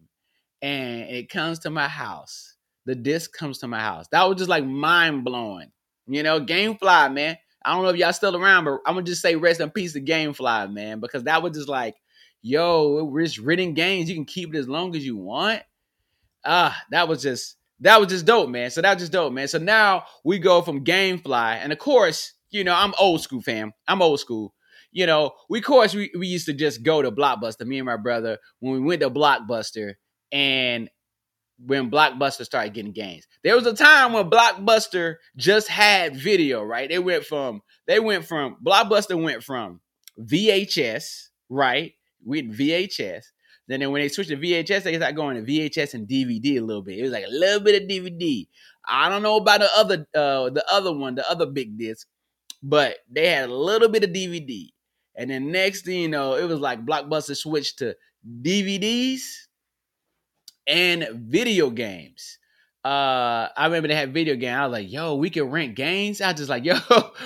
and 0.62 1.01
it 1.10 1.29
comes 1.29 1.60
to 1.60 1.70
my 1.70 1.88
house. 1.88 2.55
The 2.86 2.96
disc 2.96 3.32
comes 3.34 3.60
to 3.60 3.67
my 3.67 3.79
house. 3.79 4.08
That 4.12 4.24
was 4.24 4.38
just 4.38 4.50
like 4.50 4.65
mind 4.65 5.25
blowing. 5.25 5.72
You 6.08 6.24
know, 6.24 6.41
GameFly, 6.41 7.13
man. 7.13 7.38
I 7.65 7.74
don't 7.74 7.84
know 7.84 7.89
if 7.89 7.98
y'all 7.98 8.12
still 8.13 8.36
around, 8.36 8.65
but 8.65 8.79
I'm 8.86 8.96
gonna 8.96 9.03
just 9.03 9.22
say 9.22 9.36
rest 9.36 9.62
in 9.62 9.70
peace 9.70 9.93
to 9.93 10.01
GameFly, 10.01 10.72
man, 10.74 11.00
because 11.00 11.24
that 11.24 11.41
was 11.41 11.53
just 11.53 11.70
like, 11.70 11.96
yo, 12.41 13.03
we're 13.05 13.24
just 13.24 13.39
renting 13.39 13.74
games. 13.74 14.10
You 14.10 14.15
can 14.15 14.25
keep 14.25 14.53
it 14.53 14.58
as 14.58 14.67
long 14.67 14.96
as 14.96 15.05
you 15.05 15.15
want. 15.17 15.62
Ah, 16.46 16.77
that 16.91 17.08
was 17.08 17.22
just 17.22 17.55
that 17.79 18.00
was 18.00 18.10
just 18.10 18.25
dope, 18.25 18.50
man. 18.50 18.70
So 18.70 18.82
that 18.82 18.93
was 18.93 19.03
just 19.03 19.13
dope, 19.13 19.32
man. 19.34 19.48
So 19.48 19.60
now 19.60 20.05
we 20.24 20.39
go 20.39 20.62
from 20.62 20.84
GameFly, 20.84 21.60
and 21.62 21.72
of 21.72 21.79
course, 21.79 22.34
you 22.51 22.63
know, 22.63 22.75
I'm 22.75 22.93
old 23.00 23.22
school, 23.22 23.41
fam. 23.41 23.74
I'm 23.88 24.01
old 24.01 24.20
school 24.20 24.53
you 24.93 25.05
know, 25.05 25.31
we 25.50 25.59
of 25.59 25.65
course 25.65 25.93
we, 25.93 26.12
we 26.17 26.27
used 26.27 26.45
to 26.45 26.53
just 26.53 26.83
go 26.83 27.01
to 27.01 27.12
Blockbuster, 27.12 27.65
me 27.65 27.79
and 27.79 27.85
my 27.85 27.97
brother, 27.97 28.38
when 28.59 28.73
we 28.73 28.79
went 28.79 29.01
to 29.01 29.09
Blockbuster 29.09 29.95
and 30.31 30.89
when 31.65 31.91
Blockbuster 31.91 32.45
started 32.45 32.74
getting 32.74 32.91
games. 32.91 33.27
There 33.44 33.55
was 33.55 33.65
a 33.65 33.74
time 33.74 34.13
when 34.13 34.29
Blockbuster 34.29 35.15
just 35.37 35.68
had 35.68 36.15
video, 36.15 36.63
right? 36.63 36.89
They 36.89 37.00
went 37.00 37.25
from 37.25 37.61
they 37.87 38.00
went 38.00 38.25
from 38.25 38.57
Blockbuster 38.65 39.22
went 39.22 39.44
from 39.44 39.81
VHS, 40.20 41.29
right? 41.50 41.94
With 42.24 42.57
VHS. 42.57 43.24
Then, 43.68 43.79
then 43.79 43.91
when 43.91 44.01
they 44.01 44.09
switched 44.09 44.29
to 44.29 44.37
VHS, 44.37 44.83
they 44.83 44.96
started 44.96 45.15
going 45.15 45.44
to 45.44 45.50
VHS 45.51 45.94
and 45.94 46.07
DVD 46.07 46.57
a 46.57 46.61
little 46.61 46.81
bit. 46.81 47.00
It 47.00 47.03
was 47.03 47.11
like 47.11 47.25
a 47.25 47.31
little 47.31 47.61
bit 47.61 47.81
of 47.81 47.87
DVD. 47.87 48.46
I 48.85 49.07
don't 49.07 49.24
know 49.24 49.37
about 49.37 49.61
the 49.61 49.70
other 49.75 50.07
uh 50.13 50.50
the 50.50 50.65
other 50.70 50.94
one, 50.94 51.15
the 51.15 51.29
other 51.29 51.46
big 51.46 51.77
disc, 51.77 52.07
but 52.61 52.98
they 53.09 53.29
had 53.29 53.50
a 53.50 53.55
little 53.55 53.89
bit 53.89 54.03
of 54.03 54.09
DVD. 54.09 54.70
And 55.15 55.29
then 55.29 55.51
next 55.51 55.85
thing 55.85 56.01
you 56.01 56.07
know, 56.07 56.35
it 56.35 56.47
was 56.47 56.59
like 56.59 56.85
Blockbuster 56.85 57.35
switched 57.35 57.79
to 57.79 57.95
DVDs 58.41 59.21
and 60.67 61.07
video 61.13 61.69
games. 61.69 62.39
Uh, 62.83 63.47
I 63.55 63.65
remember 63.65 63.87
they 63.87 63.95
had 63.95 64.13
video 64.13 64.35
game. 64.35 64.55
I 64.55 64.67
was 64.67 64.73
like, 64.73 64.91
yo, 64.91 65.15
we 65.15 65.29
can 65.29 65.49
rent 65.49 65.75
games. 65.75 66.19
I 66.19 66.31
was 66.31 66.37
just 66.37 66.49
like, 66.49 66.65
yo, 66.65 66.75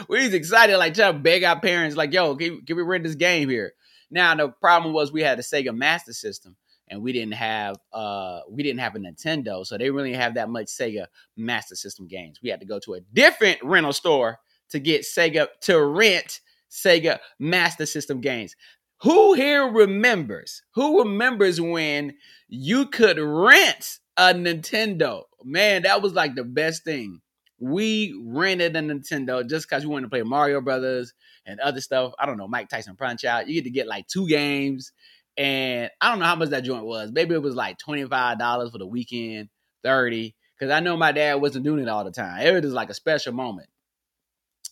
we 0.07 0.23
was 0.23 0.33
excited, 0.33 0.77
like 0.77 0.93
trying 0.93 1.13
to 1.13 1.19
beg 1.19 1.43
our 1.43 1.59
parents, 1.59 1.95
like, 1.95 2.13
yo, 2.13 2.35
can, 2.35 2.61
can 2.65 2.75
we 2.75 2.83
rent 2.83 3.03
this 3.03 3.15
game 3.15 3.49
here? 3.49 3.73
Now 4.09 4.35
the 4.35 4.49
problem 4.49 4.93
was 4.93 5.11
we 5.11 5.21
had 5.21 5.39
a 5.39 5.41
Sega 5.41 5.75
Master 5.75 6.13
System 6.13 6.55
and 6.89 7.01
we 7.01 7.11
didn't 7.11 7.33
have 7.33 7.75
uh 7.91 8.39
we 8.49 8.63
didn't 8.63 8.79
have 8.79 8.95
a 8.95 8.99
Nintendo, 8.99 9.65
so 9.65 9.77
they 9.77 9.89
really 9.89 10.11
didn't 10.11 10.21
have 10.21 10.35
that 10.35 10.49
much 10.49 10.67
Sega 10.67 11.07
Master 11.35 11.75
System 11.75 12.07
games. 12.07 12.39
We 12.41 12.49
had 12.49 12.61
to 12.61 12.65
go 12.65 12.79
to 12.79 12.93
a 12.95 13.01
different 13.13 13.61
rental 13.63 13.93
store 13.93 14.39
to 14.69 14.79
get 14.79 15.01
Sega 15.01 15.47
to 15.61 15.83
rent 15.83 16.39
Sega 16.69 17.19
Master 17.39 17.85
System 17.85 18.21
games. 18.21 18.55
Who 19.01 19.33
here 19.33 19.67
remembers? 19.67 20.63
Who 20.73 20.99
remembers 20.99 21.61
when 21.61 22.15
you 22.47 22.87
could 22.87 23.19
rent 23.19 23.99
a 24.17 24.33
Nintendo? 24.33 25.23
Man, 25.43 25.83
that 25.83 26.01
was 26.01 26.13
like 26.13 26.35
the 26.35 26.43
best 26.43 26.83
thing. 26.83 27.21
We 27.59 28.19
rented 28.25 28.75
a 28.75 28.81
Nintendo 28.81 29.47
just 29.47 29.69
because 29.69 29.85
we 29.85 29.91
wanted 29.91 30.07
to 30.07 30.09
play 30.09 30.23
Mario 30.23 30.61
Brothers 30.61 31.13
and 31.45 31.59
other 31.59 31.81
stuff. 31.81 32.13
I 32.19 32.25
don't 32.25 32.37
know, 32.37 32.47
Mike 32.47 32.69
Tyson 32.69 32.95
Punch 32.95 33.23
Out. 33.23 33.47
You 33.47 33.55
get 33.55 33.63
to 33.63 33.69
get 33.69 33.87
like 33.87 34.07
two 34.07 34.27
games. 34.27 34.91
And 35.37 35.91
I 36.01 36.09
don't 36.09 36.19
know 36.19 36.25
how 36.25 36.35
much 36.35 36.49
that 36.49 36.63
joint 36.63 36.85
was. 36.85 37.11
Maybe 37.11 37.35
it 37.35 37.41
was 37.41 37.55
like 37.55 37.77
$25 37.77 38.71
for 38.71 38.77
the 38.79 38.87
weekend, 38.87 39.49
30 39.83 40.35
Because 40.57 40.71
I 40.71 40.79
know 40.79 40.97
my 40.97 41.11
dad 41.11 41.35
wasn't 41.35 41.65
doing 41.65 41.81
it 41.81 41.89
all 41.89 42.03
the 42.03 42.11
time. 42.11 42.41
It 42.41 42.63
was 42.63 42.73
like 42.73 42.89
a 42.89 42.95
special 42.95 43.33
moment. 43.33 43.69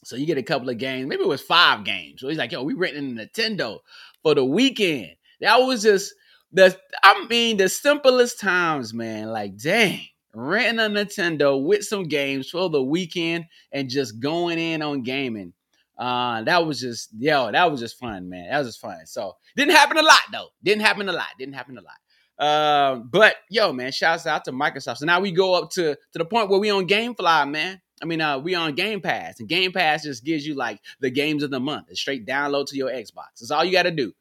So 0.05 0.15
you 0.15 0.27
get 0.27 0.37
a 0.37 0.43
couple 0.43 0.69
of 0.69 0.77
games. 0.77 1.07
Maybe 1.07 1.23
it 1.23 1.27
was 1.27 1.41
five 1.41 1.83
games. 1.83 2.21
So 2.21 2.27
he's 2.27 2.37
like, 2.37 2.51
yo, 2.51 2.61
we 2.61 2.75
renting 2.75 3.17
a 3.17 3.23
Nintendo 3.23 3.79
for 4.21 4.35
the 4.35 4.45
weekend. 4.45 5.15
That 5.41 5.57
was 5.57 5.81
just 5.81 6.13
the 6.51 6.77
I 7.03 7.25
mean 7.27 7.57
the 7.57 7.67
simplest 7.67 8.39
times, 8.39 8.93
man. 8.93 9.29
Like, 9.29 9.57
dang, 9.57 10.05
renting 10.31 10.79
a 10.79 10.89
Nintendo 10.89 11.61
with 11.61 11.85
some 11.85 12.03
games 12.03 12.51
for 12.51 12.69
the 12.69 12.83
weekend 12.83 13.45
and 13.71 13.89
just 13.89 14.19
going 14.19 14.59
in 14.59 14.83
on 14.83 15.01
gaming. 15.01 15.53
Uh, 15.97 16.43
that 16.43 16.67
was 16.67 16.81
just 16.81 17.09
yo, 17.17 17.51
that 17.51 17.71
was 17.71 17.79
just 17.79 17.97
fun, 17.97 18.29
man. 18.29 18.49
That 18.51 18.59
was 18.59 18.67
just 18.67 18.81
fun. 18.81 19.07
So 19.07 19.33
didn't 19.55 19.73
happen 19.73 19.97
a 19.97 20.03
lot 20.03 20.21
though. 20.31 20.49
Didn't 20.63 20.83
happen 20.83 21.09
a 21.09 21.13
lot. 21.13 21.29
Didn't 21.39 21.55
happen 21.55 21.79
a 21.79 21.81
lot. 21.81 21.97
Um, 22.37 23.09
but 23.11 23.37
yo, 23.49 23.73
man, 23.73 23.91
shouts 23.91 24.27
out 24.27 24.45
to 24.45 24.51
Microsoft. 24.51 24.97
So 24.97 25.07
now 25.07 25.19
we 25.19 25.31
go 25.31 25.55
up 25.55 25.71
to 25.71 25.95
to 25.95 26.19
the 26.19 26.25
point 26.25 26.51
where 26.51 26.59
we 26.59 26.69
on 26.69 26.87
GameFly, 26.87 27.49
man. 27.49 27.81
I 28.05 28.07
mean, 28.07 28.21
uh, 28.21 28.37
we 28.37 28.53
on 28.53 28.75
Game 28.75 29.01
Pass, 29.01 29.39
and 29.39 29.49
Game 29.49 29.71
Pass 29.71 30.03
just 30.03 30.23
gives 30.23 30.45
you 30.45 30.53
like 30.53 30.79
the 30.99 31.09
games 31.09 31.41
of 31.41 31.49
the 31.49 31.59
month. 31.59 31.87
It's 31.89 31.99
straight 31.99 32.27
download 32.27 32.67
to 32.67 32.77
your 32.77 32.91
Xbox. 32.91 33.39
That's 33.39 33.49
all 33.49 33.65
you 33.65 33.71
got 33.71 33.83
to 33.83 33.91
do. 33.91 34.13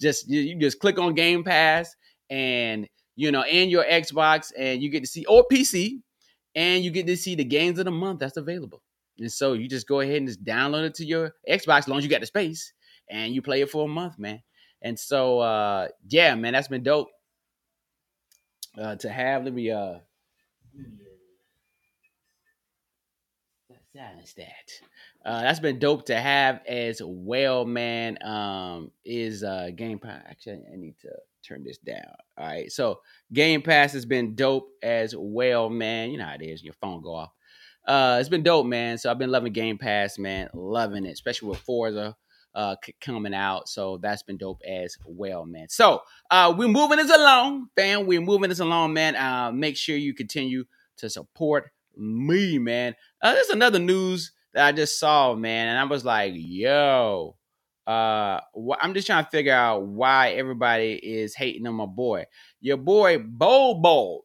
Just 0.00 0.28
you, 0.28 0.40
you, 0.40 0.58
just 0.58 0.80
click 0.80 0.98
on 0.98 1.14
Game 1.14 1.44
Pass, 1.44 1.94
and 2.28 2.88
you 3.14 3.30
know, 3.30 3.42
and 3.42 3.70
your 3.70 3.84
Xbox, 3.84 4.50
and 4.58 4.82
you 4.82 4.90
get 4.90 5.04
to 5.04 5.06
see 5.06 5.24
or 5.26 5.44
PC, 5.52 6.00
and 6.56 6.82
you 6.82 6.90
get 6.90 7.06
to 7.06 7.16
see 7.16 7.36
the 7.36 7.44
games 7.44 7.78
of 7.78 7.84
the 7.84 7.92
month 7.92 8.18
that's 8.18 8.36
available. 8.36 8.82
And 9.20 9.30
so 9.30 9.52
you 9.52 9.68
just 9.68 9.86
go 9.86 10.00
ahead 10.00 10.16
and 10.16 10.26
just 10.26 10.42
download 10.42 10.82
it 10.82 10.94
to 10.96 11.04
your 11.04 11.36
Xbox, 11.48 11.78
as 11.78 11.88
long 11.88 11.98
as 11.98 12.04
you 12.04 12.10
got 12.10 12.20
the 12.20 12.26
space, 12.26 12.72
and 13.08 13.32
you 13.32 13.40
play 13.40 13.60
it 13.60 13.70
for 13.70 13.84
a 13.84 13.88
month, 13.88 14.18
man. 14.18 14.42
And 14.82 14.98
so, 14.98 15.38
uh, 15.38 15.88
yeah, 16.08 16.34
man, 16.34 16.54
that's 16.54 16.66
been 16.66 16.82
dope 16.82 17.08
uh, 18.76 18.96
to 18.96 19.08
have. 19.08 19.44
Let 19.44 19.54
me 19.54 19.70
uh 19.70 19.98
that. 23.94 24.70
Uh, 25.24 25.42
that's 25.42 25.60
been 25.60 25.78
dope 25.78 26.06
to 26.06 26.18
have 26.18 26.60
as 26.66 27.00
well, 27.04 27.64
man. 27.64 28.22
Um, 28.22 28.90
is 29.04 29.42
uh, 29.42 29.70
Game 29.74 29.98
Pass. 29.98 30.22
Actually, 30.28 30.62
I 30.72 30.76
need 30.76 30.96
to 31.02 31.10
turn 31.46 31.64
this 31.64 31.78
down. 31.78 32.04
All 32.36 32.46
right, 32.46 32.70
so 32.70 33.00
Game 33.32 33.62
Pass 33.62 33.92
has 33.92 34.06
been 34.06 34.34
dope 34.34 34.68
as 34.82 35.14
well, 35.16 35.68
man. 35.68 36.10
You 36.10 36.18
know 36.18 36.26
how 36.26 36.34
it 36.34 36.42
is. 36.42 36.62
Your 36.62 36.74
phone 36.74 37.02
go 37.02 37.14
off. 37.14 37.32
Uh, 37.86 38.18
it's 38.20 38.28
been 38.28 38.42
dope, 38.42 38.66
man. 38.66 38.98
So 38.98 39.10
I've 39.10 39.18
been 39.18 39.30
loving 39.30 39.52
Game 39.52 39.78
Pass, 39.78 40.18
man. 40.18 40.48
Loving 40.54 41.04
it, 41.04 41.12
especially 41.12 41.48
with 41.50 41.60
Forza 41.60 42.16
uh 42.54 42.76
coming 43.00 43.34
out. 43.34 43.68
So 43.68 43.98
that's 43.98 44.22
been 44.22 44.36
dope 44.38 44.62
as 44.66 44.96
well, 45.06 45.44
man. 45.44 45.68
So 45.68 46.00
uh 46.30 46.52
we're 46.56 46.68
moving 46.68 46.96
this 46.96 47.10
along, 47.14 47.68
fam. 47.76 48.06
We're 48.06 48.20
moving 48.20 48.48
this 48.48 48.58
along, 48.58 48.94
man. 48.94 49.16
Uh 49.16 49.52
make 49.52 49.76
sure 49.76 49.96
you 49.96 50.14
continue 50.14 50.64
to 50.96 51.08
support 51.08 51.70
me, 51.98 52.58
man. 52.58 52.94
Uh, 53.22 53.34
there's 53.34 53.50
another 53.50 53.78
news 53.78 54.32
that 54.54 54.66
I 54.66 54.72
just 54.72 54.98
saw, 54.98 55.34
man, 55.34 55.68
and 55.68 55.78
I 55.78 55.84
was 55.84 56.04
like, 56.04 56.32
yo, 56.34 57.36
uh, 57.86 58.40
wh- 58.54 58.78
I'm 58.80 58.94
just 58.94 59.06
trying 59.06 59.24
to 59.24 59.30
figure 59.30 59.52
out 59.54 59.86
why 59.86 60.30
everybody 60.30 60.92
is 60.94 61.34
hating 61.34 61.66
on 61.66 61.74
my 61.74 61.86
boy. 61.86 62.24
Your 62.60 62.76
boy 62.76 63.18
Bol 63.18 63.80
Bol, 63.80 64.24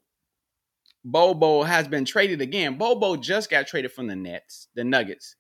Bobo 1.06 1.64
has 1.64 1.88
been 1.88 2.06
traded 2.06 2.42
again. 2.42 2.78
Bol 2.78 3.00
Bol 3.00 3.18
just 3.18 3.50
got 3.50 3.68
traded 3.68 3.92
from 3.92 4.08
the 4.08 4.16
Nets, 4.16 4.68
the 4.76 4.84
Nuggets, 4.84 5.36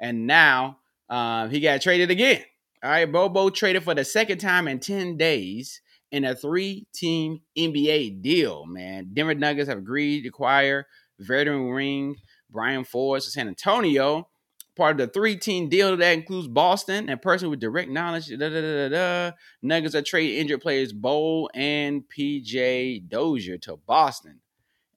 and 0.00 0.26
now 0.26 0.78
uh, 1.08 1.48
he 1.48 1.60
got 1.60 1.80
traded 1.80 2.10
again. 2.10 2.42
All 2.82 2.90
right, 2.90 3.10
Bol 3.10 3.28
Bol 3.28 3.50
traded 3.50 3.82
for 3.82 3.94
the 3.94 4.04
second 4.04 4.38
time 4.38 4.68
in 4.68 4.78
10 4.78 5.16
days 5.16 5.80
in 6.12 6.24
a 6.24 6.34
three 6.34 6.86
team 6.94 7.40
NBA 7.56 8.22
deal, 8.22 8.66
man. 8.66 9.10
Denver 9.12 9.34
Nuggets 9.34 9.68
have 9.68 9.78
agreed 9.78 10.22
to 10.22 10.28
acquire 10.28 10.86
veteran 11.18 11.70
ring 11.70 12.16
Bryn 12.50 12.84
Forbes 12.84 13.26
of 13.26 13.32
San 13.32 13.48
Antonio. 13.48 14.28
Part 14.76 15.00
of 15.00 15.08
the 15.08 15.12
three 15.12 15.36
team 15.36 15.68
deal 15.68 15.96
that 15.96 16.12
includes 16.12 16.46
Boston 16.46 17.08
and 17.08 17.20
person 17.20 17.50
with 17.50 17.58
direct 17.58 17.90
knowledge. 17.90 18.28
Da, 18.28 18.36
da, 18.36 18.48
da, 18.48 18.60
da, 18.60 18.88
da. 18.88 19.36
Nuggets 19.60 19.96
are 19.96 20.02
trading 20.02 20.38
injured 20.38 20.60
players 20.60 20.92
Bol 20.92 21.50
and 21.52 22.04
PJ 22.08 23.08
Dozier 23.08 23.58
to 23.58 23.76
Boston. 23.76 24.40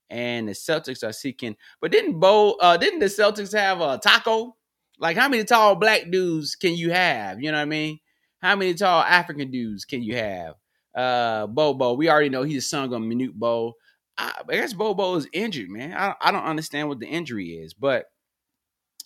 And 0.10 0.48
the 0.50 0.52
Celtics 0.52 1.08
are 1.08 1.14
seeking, 1.14 1.56
but 1.80 1.92
didn't 1.92 2.20
Bol, 2.20 2.58
uh, 2.62 2.78
didn't 2.78 3.00
the 3.00 3.06
Celtics 3.08 3.58
have 3.58 3.82
a 3.82 3.98
taco? 3.98 4.56
Like, 5.00 5.18
how 5.18 5.30
many 5.30 5.44
tall 5.46 5.76
black 5.76 6.12
dudes 6.12 6.56
can 6.56 6.76
you 6.76 6.92
have? 6.92 7.42
You 7.42 7.52
know 7.52 7.58
what 7.58 7.64
I 7.64 7.66
mean? 7.66 8.00
How 8.40 8.56
many 8.56 8.74
tall 8.76 9.02
African 9.02 9.50
dudes 9.50 9.86
can 9.86 10.04
you 10.04 10.16
have? 10.16 10.56
Uh, 10.94 11.48
Bol 11.48 11.74
Bol, 11.74 11.98
we 11.98 12.10
already 12.10 12.30
know 12.30 12.44
he's 12.44 12.66
a 12.66 12.68
son 12.68 12.84
of 12.84 13.02
Manute 13.02 13.34
Bol. 13.34 13.76
I, 14.22 14.42
I 14.48 14.56
guess 14.56 14.74
Bol 14.74 14.94
Bol 14.94 15.16
is 15.16 15.28
injured, 15.34 15.70
man. 15.70 15.94
I, 15.94 16.16
I 16.22 16.32
don't 16.32 16.44
understand 16.44 16.88
what 16.88 17.00
the 17.00 17.08
injury 17.08 17.50
is, 17.58 17.74
but 17.74 18.06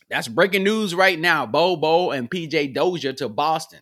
that's 0.10 0.28
breaking 0.28 0.63
news 0.63 0.93
right 0.93 1.19
now. 1.19 1.45
Bol 1.45 1.78
Bol 1.78 2.12
and 2.12 2.30
PJ 2.30 2.73
Dozier 2.73 3.13
to 3.13 3.30
Boston 3.30 3.80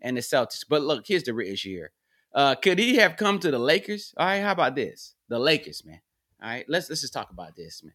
and 0.00 0.16
the 0.16 0.20
Celtics. 0.20 0.64
But 0.68 0.82
look, 0.82 1.06
here's 1.06 1.22
the 1.22 1.34
real 1.34 1.52
issue 1.52 1.70
here. 1.70 1.92
Uh, 2.34 2.54
could 2.54 2.78
he 2.78 2.96
have 2.96 3.16
come 3.16 3.38
to 3.38 3.50
the 3.50 3.58
Lakers? 3.58 4.12
All 4.16 4.26
right, 4.26 4.40
how 4.40 4.52
about 4.52 4.74
this? 4.74 5.14
The 5.28 5.38
Lakers, 5.38 5.84
man. 5.84 6.00
All 6.42 6.50
right, 6.50 6.66
let's 6.68 6.90
let's 6.90 7.00
just 7.00 7.14
talk 7.14 7.30
about 7.30 7.56
this, 7.56 7.82
man. 7.82 7.94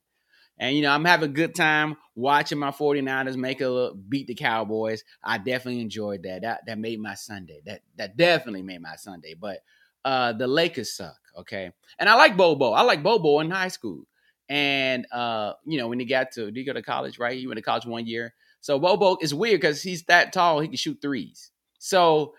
And 0.57 0.75
you 0.75 0.83
know, 0.83 0.91
I'm 0.91 1.05
having 1.05 1.29
a 1.29 1.33
good 1.33 1.53
time 1.53 1.97
watching 2.15 2.57
my 2.57 2.71
49ers 2.71 3.35
make 3.35 3.61
a 3.61 3.93
beat 3.93 4.27
the 4.27 4.35
Cowboys. 4.35 5.03
I 5.23 5.37
definitely 5.37 5.81
enjoyed 5.81 6.23
that. 6.23 6.41
That 6.43 6.65
that 6.65 6.79
made 6.79 6.99
my 6.99 7.15
Sunday. 7.15 7.61
That 7.65 7.81
that 7.97 8.15
definitely 8.15 8.61
made 8.61 8.81
my 8.81 8.95
Sunday. 8.95 9.33
But 9.33 9.59
uh 10.05 10.33
the 10.33 10.47
Lakers 10.47 10.93
suck, 10.93 11.19
okay? 11.37 11.71
And 11.99 12.09
I 12.09 12.15
like 12.15 12.37
Bol 12.37 12.55
Bol. 12.55 12.73
I 12.73 12.81
like 12.81 13.03
Bol 13.03 13.19
Bol 13.19 13.41
in 13.41 13.51
high 13.51 13.67
school. 13.67 14.05
And 14.49 15.07
uh, 15.11 15.53
you 15.65 15.77
know, 15.77 15.87
when 15.87 15.99
he 15.99 16.05
got 16.05 16.31
to, 16.33 16.45
did 16.45 16.57
he 16.57 16.63
go 16.65 16.73
to 16.73 16.81
college, 16.81 17.17
right? 17.19 17.39
He 17.39 17.47
went 17.47 17.57
to 17.57 17.61
college 17.61 17.85
one 17.85 18.05
year. 18.05 18.33
So 18.59 18.77
Bol 18.79 18.97
Bol 18.97 19.17
is 19.21 19.33
weird 19.33 19.61
because 19.61 19.81
he's 19.81 20.03
that 20.03 20.33
tall, 20.33 20.59
he 20.59 20.67
can 20.67 20.77
shoot 20.77 20.99
threes. 21.01 21.51
So, 21.79 22.35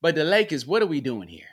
but 0.00 0.14
the 0.14 0.24
Lakers, 0.24 0.66
what 0.66 0.80
are 0.80 0.86
we 0.86 1.00
doing 1.00 1.28
here? 1.28 1.48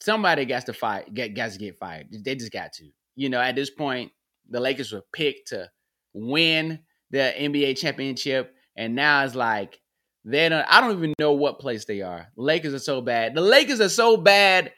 Somebody 0.00 0.46
got 0.46 0.66
to 0.66 0.72
fight, 0.72 1.12
get 1.12 1.34
got 1.34 1.52
to 1.52 1.58
get 1.58 1.78
fired. 1.78 2.08
They 2.10 2.34
just 2.34 2.50
got 2.50 2.72
to. 2.74 2.88
You 3.14 3.28
know, 3.28 3.40
at 3.40 3.54
this 3.54 3.70
point, 3.70 4.10
the 4.48 4.58
Lakers 4.58 4.90
were 4.90 5.04
picked 5.12 5.48
to 5.48 5.70
win 6.14 6.80
the 7.10 7.32
NBA 7.38 7.78
championship, 7.78 8.54
and 8.74 8.94
now 8.94 9.22
it's 9.24 9.34
like 9.34 9.80
they 10.24 10.48
don't. 10.48 10.64
I 10.68 10.80
don't 10.80 10.96
even 10.96 11.14
know 11.18 11.32
what 11.32 11.60
place 11.60 11.84
they 11.84 12.00
are. 12.00 12.28
Lakers 12.36 12.74
are 12.74 12.78
so 12.78 13.00
bad. 13.00 13.34
The 13.34 13.40
Lakers 13.42 13.80
are 13.80 13.88
so 13.88 14.16
bad. 14.16 14.72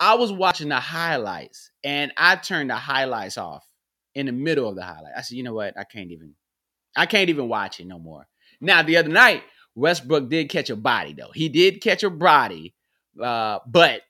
I 0.00 0.14
was 0.14 0.32
watching 0.32 0.70
the 0.70 0.80
highlights, 0.80 1.70
and 1.84 2.12
I 2.16 2.36
turned 2.36 2.70
the 2.70 2.76
highlights 2.76 3.36
off 3.36 3.64
in 4.14 4.26
the 4.26 4.32
middle 4.32 4.68
of 4.68 4.74
the 4.74 4.82
highlight. 4.82 5.12
I 5.16 5.20
said, 5.20 5.36
you 5.36 5.42
know 5.42 5.54
what? 5.54 5.78
I 5.78 5.84
can't 5.84 6.10
even. 6.10 6.34
I 6.96 7.06
can't 7.06 7.28
even 7.28 7.48
watch 7.48 7.78
it 7.78 7.86
no 7.86 8.00
more. 8.00 8.26
Now 8.60 8.82
the 8.82 8.96
other 8.96 9.08
night, 9.08 9.44
Westbrook 9.76 10.28
did 10.28 10.48
catch 10.48 10.70
a 10.70 10.76
body 10.76 11.12
though. 11.12 11.30
He 11.32 11.48
did 11.48 11.80
catch 11.80 12.02
a 12.02 12.10
body, 12.10 12.74
uh, 13.22 13.60
but 13.66 14.02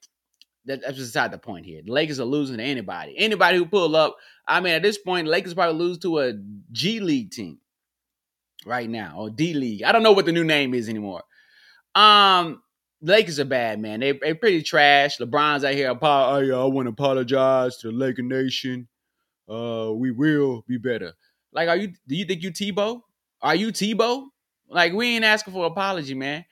that, 0.65 0.81
that's 0.83 0.99
beside 0.99 1.33
the 1.33 1.39
point 1.39 1.67
here. 1.67 1.83
The 1.85 1.93
Lakers 1.93 2.21
are 2.21 2.25
losing 2.25 2.57
to 2.57 2.63
anybody. 2.63 3.15
Anybody 3.19 3.59
who 3.59 3.67
pull 3.67 3.97
up. 3.97 4.17
I 4.47 4.61
mean, 4.61 4.73
at 4.73 4.83
this 4.83 4.99
point, 4.99 5.29
Lakers 5.29 5.55
probably 5.55 5.79
lose 5.79 5.99
to 5.99 6.21
a 6.21 6.33
G 6.73 7.01
League 7.01 7.31
team 7.31 7.59
right 8.65 8.89
now 8.89 9.17
or 9.19 9.31
D 9.31 9.53
League. 9.55 9.83
I 9.83 9.93
don't 9.93 10.03
know 10.03 10.13
what 10.13 10.27
the 10.27 10.33
new 10.33 10.45
name 10.45 10.75
is 10.75 10.89
anymore. 10.89 11.23
Um, 11.95 12.63
Lakers 13.03 13.41
are 13.41 13.45
bad, 13.45 13.81
man. 13.81 14.01
They 14.01 14.13
they 14.13 14.35
pretty 14.35 14.63
trash. 14.63 15.19
LeBron's 15.19 15.65
out 15.65 15.75
here. 15.75 15.91
I, 15.91 15.95
I 15.95 16.65
want 16.65 16.87
to 16.87 16.91
apologize 16.91 17.79
to 17.79 17.91
the 17.91 17.97
Laker 17.97 18.23
Nation. 18.23 18.89
Uh, 19.49 19.91
we 19.95 20.11
will 20.11 20.65
be 20.69 20.77
better. 20.77 21.15
Like, 21.53 21.69
are 21.69 21.77
you? 21.77 21.93
Do 22.07 22.15
you 22.15 22.25
think 22.25 22.43
you 22.43 22.51
Tebow? 22.53 23.01
Are 23.43 23.55
you 23.55 23.69
Tebow? 23.69 24.27
Like, 24.69 24.93
we 24.93 25.17
ain't 25.17 25.25
asking 25.25 25.55
for 25.55 25.67
apology, 25.67 26.15
man. 26.15 26.45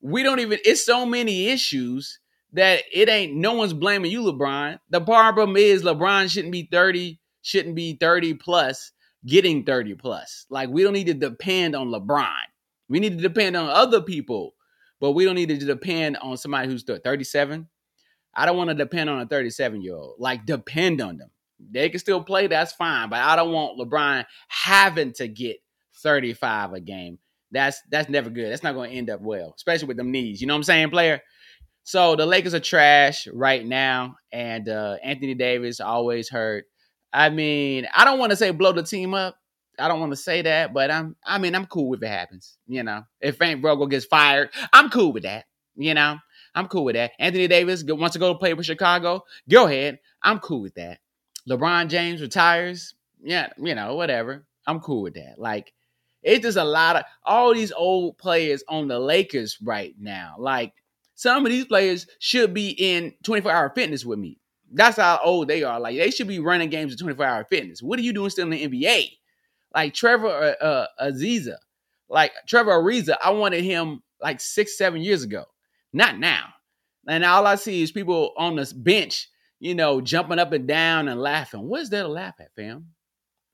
We 0.00 0.22
don't 0.22 0.40
even. 0.40 0.58
It's 0.64 0.84
so 0.84 1.06
many 1.06 1.48
issues 1.48 2.20
that 2.52 2.82
it 2.92 3.08
ain't. 3.08 3.34
No 3.34 3.54
one's 3.54 3.72
blaming 3.72 4.10
you, 4.10 4.22
LeBron. 4.22 4.78
The 4.90 5.00
problem 5.00 5.56
is 5.56 5.82
LeBron 5.82 6.30
shouldn't 6.30 6.52
be 6.52 6.68
thirty. 6.70 7.18
Shouldn't 7.42 7.74
be 7.74 7.96
thirty 7.96 8.34
plus. 8.34 8.92
Getting 9.26 9.64
thirty 9.64 9.94
plus. 9.94 10.44
Like, 10.50 10.68
we 10.68 10.82
don't 10.82 10.92
need 10.92 11.06
to 11.06 11.14
depend 11.14 11.74
on 11.74 11.88
LeBron. 11.88 12.28
We 12.90 13.00
need 13.00 13.16
to 13.16 13.22
depend 13.22 13.56
on 13.56 13.70
other 13.70 14.02
people, 14.02 14.53
but 15.04 15.10
we 15.10 15.26
don't 15.26 15.34
need 15.34 15.50
to 15.50 15.58
depend 15.58 16.16
on 16.16 16.34
somebody 16.38 16.66
who's 16.66 16.82
37. 16.82 17.68
I 18.34 18.46
don't 18.46 18.56
want 18.56 18.70
to 18.70 18.74
depend 18.74 19.10
on 19.10 19.20
a 19.20 19.26
37 19.26 19.82
year 19.82 19.94
old. 19.94 20.14
Like, 20.18 20.46
depend 20.46 21.02
on 21.02 21.18
them. 21.18 21.28
They 21.60 21.90
can 21.90 21.98
still 21.98 22.24
play, 22.24 22.46
that's 22.46 22.72
fine. 22.72 23.10
But 23.10 23.20
I 23.20 23.36
don't 23.36 23.52
want 23.52 23.78
LeBron 23.78 24.24
having 24.48 25.12
to 25.16 25.28
get 25.28 25.58
35 25.96 26.72
a 26.72 26.80
game. 26.80 27.18
That's 27.50 27.82
that's 27.90 28.08
never 28.08 28.30
good. 28.30 28.50
That's 28.50 28.62
not 28.62 28.74
going 28.74 28.92
to 28.92 28.96
end 28.96 29.10
up 29.10 29.20
well, 29.20 29.52
especially 29.54 29.88
with 29.88 29.98
them 29.98 30.10
knees. 30.10 30.40
You 30.40 30.46
know 30.46 30.54
what 30.54 30.60
I'm 30.60 30.64
saying, 30.64 30.88
player? 30.88 31.20
So 31.82 32.16
the 32.16 32.24
Lakers 32.24 32.54
are 32.54 32.60
trash 32.60 33.28
right 33.30 33.62
now, 33.62 34.16
and 34.32 34.70
uh, 34.70 34.96
Anthony 35.04 35.34
Davis 35.34 35.80
always 35.80 36.30
hurt. 36.30 36.64
I 37.12 37.28
mean, 37.28 37.86
I 37.94 38.06
don't 38.06 38.18
want 38.18 38.30
to 38.30 38.36
say 38.36 38.52
blow 38.52 38.72
the 38.72 38.82
team 38.82 39.12
up. 39.12 39.36
I 39.78 39.88
don't 39.88 40.00
want 40.00 40.12
to 40.12 40.16
say 40.16 40.42
that, 40.42 40.72
but 40.72 40.90
I'm. 40.90 41.16
I 41.24 41.38
mean, 41.38 41.54
I'm 41.54 41.66
cool 41.66 41.94
if 41.94 42.02
it 42.02 42.08
happens. 42.08 42.56
You 42.66 42.82
know, 42.82 43.02
if 43.20 43.36
Frank 43.36 43.62
Vogel 43.62 43.86
gets 43.86 44.04
fired, 44.04 44.50
I'm 44.72 44.90
cool 44.90 45.12
with 45.12 45.24
that. 45.24 45.46
You 45.76 45.94
know, 45.94 46.18
I'm 46.54 46.68
cool 46.68 46.84
with 46.84 46.94
that. 46.94 47.12
Anthony 47.18 47.48
Davis 47.48 47.84
wants 47.86 48.12
to 48.12 48.18
go 48.18 48.32
to 48.32 48.38
play 48.38 48.54
with 48.54 48.66
Chicago. 48.66 49.24
Go 49.48 49.66
ahead. 49.66 49.98
I'm 50.22 50.38
cool 50.38 50.60
with 50.60 50.74
that. 50.74 50.98
LeBron 51.48 51.88
James 51.88 52.22
retires, 52.22 52.94
yeah, 53.22 53.48
you 53.58 53.74
know, 53.74 53.94
whatever. 53.96 54.46
I'm 54.66 54.80
cool 54.80 55.02
with 55.02 55.14
that. 55.14 55.34
Like, 55.38 55.72
it's 56.22 56.42
just 56.42 56.56
a 56.56 56.64
lot 56.64 56.96
of 56.96 57.04
all 57.24 57.52
these 57.52 57.72
old 57.72 58.16
players 58.16 58.64
on 58.68 58.88
the 58.88 58.98
Lakers 58.98 59.58
right 59.62 59.94
now. 59.98 60.36
Like, 60.38 60.72
some 61.14 61.44
of 61.44 61.52
these 61.52 61.66
players 61.66 62.06
should 62.18 62.54
be 62.54 62.70
in 62.70 63.14
24 63.24 63.52
hour 63.52 63.72
fitness 63.74 64.04
with 64.04 64.18
me. 64.18 64.38
That's 64.72 64.96
how 64.96 65.20
old 65.22 65.48
they 65.48 65.62
are. 65.62 65.78
Like, 65.78 65.96
they 65.96 66.10
should 66.10 66.28
be 66.28 66.38
running 66.38 66.70
games 66.70 66.92
in 66.92 66.98
24 66.98 67.26
hour 67.26 67.44
fitness. 67.44 67.82
What 67.82 67.98
are 67.98 68.02
you 68.02 68.12
doing 68.12 68.30
still 68.30 68.50
in 68.50 68.70
the 68.70 68.84
NBA? 68.84 69.10
Like, 69.74 69.94
Trevor 69.94 70.28
uh, 70.60 70.64
uh, 70.64 70.86
Aziza, 71.00 71.56
like 72.08 72.32
Trevor 72.46 72.72
Ariza, 72.72 73.16
I 73.22 73.30
wanted 73.30 73.64
him 73.64 74.02
like 74.20 74.40
six, 74.40 74.78
seven 74.78 75.00
years 75.00 75.22
ago, 75.22 75.44
not 75.92 76.18
now. 76.18 76.46
And 77.08 77.24
all 77.24 77.46
I 77.46 77.56
see 77.56 77.82
is 77.82 77.92
people 77.92 78.32
on 78.36 78.56
this 78.56 78.72
bench 78.72 79.28
you 79.64 79.74
know, 79.74 80.02
jumping 80.02 80.38
up 80.38 80.52
and 80.52 80.68
down 80.68 81.08
and 81.08 81.18
laughing. 81.18 81.62
What 81.66 81.80
is 81.80 81.88
there 81.88 82.02
to 82.02 82.08
laugh 82.08 82.34
at, 82.38 82.54
fam? 82.54 82.88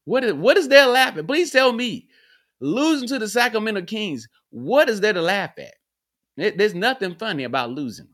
What 0.06 0.24
is 0.24 0.32
what 0.32 0.56
is 0.56 0.66
there 0.66 0.86
to 0.86 0.90
laugh 0.90 1.16
at? 1.16 1.26
Please 1.28 1.52
tell 1.52 1.72
me. 1.72 2.08
Losing 2.60 3.06
to 3.08 3.18
the 3.20 3.28
Sacramento 3.28 3.82
Kings, 3.82 4.26
what 4.50 4.90
is 4.90 5.00
there 5.00 5.12
to 5.12 5.22
laugh 5.22 5.52
at? 5.56 6.56
There's 6.58 6.74
nothing 6.74 7.14
funny 7.14 7.44
about 7.44 7.70
losing. 7.70 8.08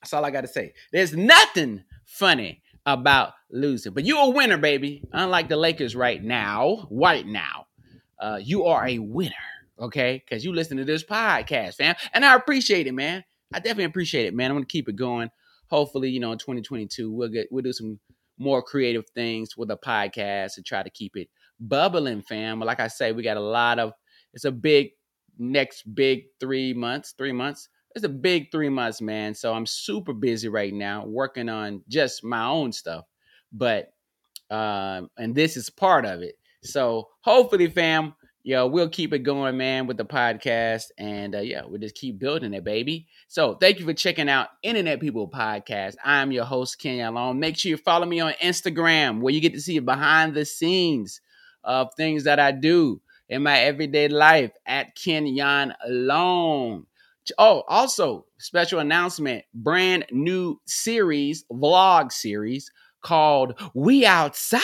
That's 0.00 0.12
all 0.12 0.24
I 0.24 0.30
got 0.30 0.42
to 0.42 0.48
say. 0.48 0.74
There's 0.92 1.16
nothing 1.16 1.82
funny 2.04 2.61
about 2.86 3.32
losing. 3.50 3.92
But 3.92 4.04
you're 4.04 4.26
a 4.26 4.30
winner, 4.30 4.58
baby. 4.58 5.02
Unlike 5.12 5.48
the 5.48 5.56
Lakers 5.56 5.94
right 5.94 6.22
now, 6.22 6.88
right 6.90 7.26
now. 7.26 7.66
Uh, 8.18 8.38
you 8.40 8.66
are 8.66 8.86
a 8.86 8.98
winner, 8.98 9.34
okay? 9.80 10.22
Because 10.24 10.44
you 10.44 10.52
listen 10.52 10.76
to 10.76 10.84
this 10.84 11.02
podcast, 11.02 11.76
fam. 11.76 11.96
And 12.12 12.24
I 12.24 12.36
appreciate 12.36 12.86
it, 12.86 12.92
man. 12.92 13.24
I 13.52 13.58
definitely 13.58 13.84
appreciate 13.84 14.26
it, 14.26 14.34
man. 14.34 14.50
I'm 14.50 14.58
to 14.58 14.66
keep 14.66 14.88
it 14.88 14.96
going 14.96 15.30
hopefully, 15.72 16.10
you 16.10 16.20
know, 16.20 16.32
in 16.32 16.38
2022, 16.38 17.10
we'll 17.10 17.30
get 17.30 17.48
we'll 17.50 17.62
do 17.62 17.72
some 17.72 17.98
more 18.38 18.62
creative 18.62 19.08
things 19.14 19.56
with 19.56 19.70
a 19.70 19.76
podcast 19.76 20.58
and 20.58 20.66
try 20.66 20.82
to 20.82 20.90
keep 20.90 21.16
it 21.16 21.28
bubbling, 21.58 22.20
fam. 22.20 22.58
But 22.58 22.66
like 22.66 22.80
I 22.80 22.88
say, 22.88 23.12
we 23.12 23.22
got 23.22 23.38
a 23.38 23.40
lot 23.40 23.78
of 23.78 23.92
it's 24.34 24.44
a 24.44 24.52
big 24.52 24.90
next 25.38 25.82
big 25.94 26.24
three 26.38 26.74
months, 26.74 27.14
three 27.16 27.32
months. 27.32 27.68
It's 27.94 28.04
a 28.04 28.08
big 28.08 28.50
three 28.50 28.68
months, 28.68 29.00
man. 29.00 29.34
So 29.34 29.52
I'm 29.52 29.66
super 29.66 30.12
busy 30.12 30.48
right 30.48 30.72
now 30.72 31.04
working 31.06 31.48
on 31.48 31.82
just 31.88 32.24
my 32.24 32.46
own 32.46 32.72
stuff. 32.72 33.04
But 33.52 33.92
um, 34.50 35.10
and 35.16 35.34
this 35.34 35.56
is 35.56 35.70
part 35.70 36.04
of 36.04 36.22
it. 36.22 36.36
So 36.62 37.08
hopefully, 37.22 37.68
fam, 37.68 38.14
yo, 38.44 38.66
we'll 38.66 38.88
keep 38.88 39.12
it 39.12 39.20
going, 39.20 39.56
man, 39.56 39.86
with 39.86 39.96
the 39.96 40.04
podcast. 40.04 40.84
And 40.98 41.34
uh, 41.34 41.40
yeah, 41.40 41.62
we'll 41.66 41.80
just 41.80 41.94
keep 41.94 42.18
building 42.18 42.54
it, 42.54 42.64
baby. 42.64 43.06
So 43.28 43.54
thank 43.54 43.78
you 43.78 43.86
for 43.86 43.94
checking 43.94 44.28
out 44.28 44.48
Internet 44.62 45.00
People 45.00 45.28
Podcast. 45.28 45.96
I'm 46.04 46.32
your 46.32 46.44
host, 46.44 46.78
Kenyon 46.78 47.14
Long. 47.14 47.40
Make 47.40 47.56
sure 47.56 47.70
you 47.70 47.76
follow 47.76 48.06
me 48.06 48.20
on 48.20 48.32
Instagram 48.34 49.20
where 49.20 49.32
you 49.34 49.40
get 49.40 49.54
to 49.54 49.60
see 49.60 49.78
behind 49.78 50.34
the 50.34 50.44
scenes 50.44 51.20
of 51.64 51.94
things 51.94 52.24
that 52.24 52.38
I 52.38 52.52
do. 52.52 53.00
in 53.28 53.42
my 53.42 53.60
everyday 53.60 54.08
life 54.08 54.52
at 54.66 54.94
Kenyon 54.94 55.72
Long. 55.88 56.86
Oh, 57.38 57.62
also, 57.68 58.26
special 58.38 58.80
announcement 58.80 59.44
brand 59.54 60.06
new 60.10 60.60
series, 60.66 61.44
vlog 61.52 62.10
series 62.12 62.70
called 63.00 63.60
We 63.74 64.04
Outside. 64.04 64.60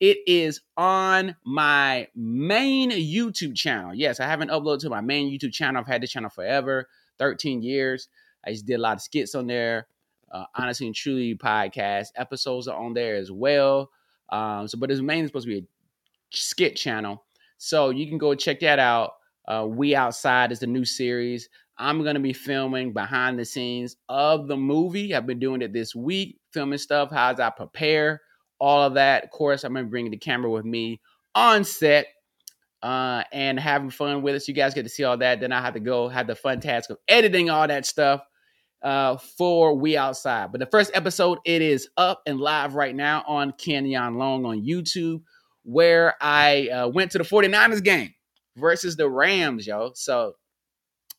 It 0.00 0.18
is 0.26 0.62
on 0.76 1.36
my 1.44 2.08
main 2.16 2.90
YouTube 2.90 3.54
channel. 3.54 3.94
Yes, 3.94 4.18
I 4.18 4.26
haven't 4.26 4.50
uploaded 4.50 4.80
to 4.80 4.90
my 4.90 5.02
main 5.02 5.30
YouTube 5.30 5.52
channel. 5.52 5.80
I've 5.80 5.86
had 5.86 6.02
this 6.02 6.10
channel 6.10 6.30
forever, 6.30 6.88
13 7.18 7.62
years. 7.62 8.08
I 8.44 8.52
just 8.52 8.66
did 8.66 8.74
a 8.76 8.82
lot 8.82 8.96
of 8.96 9.02
skits 9.02 9.34
on 9.34 9.46
there. 9.46 9.86
Uh, 10.32 10.44
Honestly 10.54 10.86
and 10.86 10.94
Truly 10.94 11.34
podcast 11.34 12.08
episodes 12.16 12.66
are 12.66 12.78
on 12.78 12.94
there 12.94 13.16
as 13.16 13.30
well. 13.30 13.90
Um, 14.30 14.68
so, 14.68 14.78
but 14.78 14.90
it's 14.90 15.00
mainly 15.00 15.26
supposed 15.26 15.46
to 15.46 15.52
be 15.52 15.58
a 15.58 15.66
skit 16.30 16.76
channel. 16.76 17.24
So 17.58 17.90
you 17.90 18.08
can 18.08 18.16
go 18.16 18.34
check 18.34 18.60
that 18.60 18.78
out. 18.78 19.14
Uh, 19.50 19.66
we 19.66 19.96
Outside 19.96 20.52
is 20.52 20.60
the 20.60 20.66
new 20.68 20.84
series. 20.84 21.48
I'm 21.76 22.02
going 22.02 22.14
to 22.14 22.20
be 22.20 22.32
filming 22.32 22.92
behind 22.92 23.36
the 23.36 23.44
scenes 23.44 23.96
of 24.08 24.46
the 24.46 24.56
movie. 24.56 25.12
I've 25.12 25.26
been 25.26 25.40
doing 25.40 25.60
it 25.60 25.72
this 25.72 25.92
week, 25.92 26.38
filming 26.52 26.78
stuff, 26.78 27.10
how 27.10 27.34
I 27.36 27.50
prepare, 27.50 28.20
all 28.60 28.82
of 28.82 28.94
that. 28.94 29.24
Of 29.24 29.30
course, 29.30 29.64
I'm 29.64 29.72
going 29.72 29.86
to 29.86 29.90
bring 29.90 30.08
the 30.08 30.18
camera 30.18 30.48
with 30.50 30.64
me 30.64 31.00
on 31.34 31.64
set 31.64 32.06
uh, 32.80 33.24
and 33.32 33.58
having 33.58 33.90
fun 33.90 34.22
with 34.22 34.36
us. 34.36 34.46
You 34.46 34.54
guys 34.54 34.72
get 34.72 34.84
to 34.84 34.88
see 34.88 35.02
all 35.02 35.16
that. 35.16 35.40
Then 35.40 35.50
I 35.50 35.60
have 35.60 35.74
to 35.74 35.80
go 35.80 36.08
have 36.08 36.28
the 36.28 36.36
fun 36.36 36.60
task 36.60 36.90
of 36.90 36.98
editing 37.08 37.50
all 37.50 37.66
that 37.66 37.86
stuff 37.86 38.20
uh, 38.82 39.16
for 39.16 39.74
We 39.74 39.96
Outside. 39.96 40.52
But 40.52 40.60
the 40.60 40.66
first 40.66 40.92
episode, 40.94 41.38
it 41.44 41.60
is 41.60 41.88
up 41.96 42.22
and 42.24 42.38
live 42.38 42.76
right 42.76 42.94
now 42.94 43.24
on 43.26 43.52
Kenyon 43.58 44.14
Long 44.14 44.46
on 44.46 44.64
YouTube, 44.64 45.22
where 45.64 46.14
I 46.20 46.68
uh, 46.68 46.88
went 46.88 47.10
to 47.12 47.18
the 47.18 47.24
49ers 47.24 47.82
game 47.82 48.14
versus 48.60 48.96
the 48.96 49.08
Rams, 49.08 49.66
yo. 49.66 49.92
So 49.94 50.34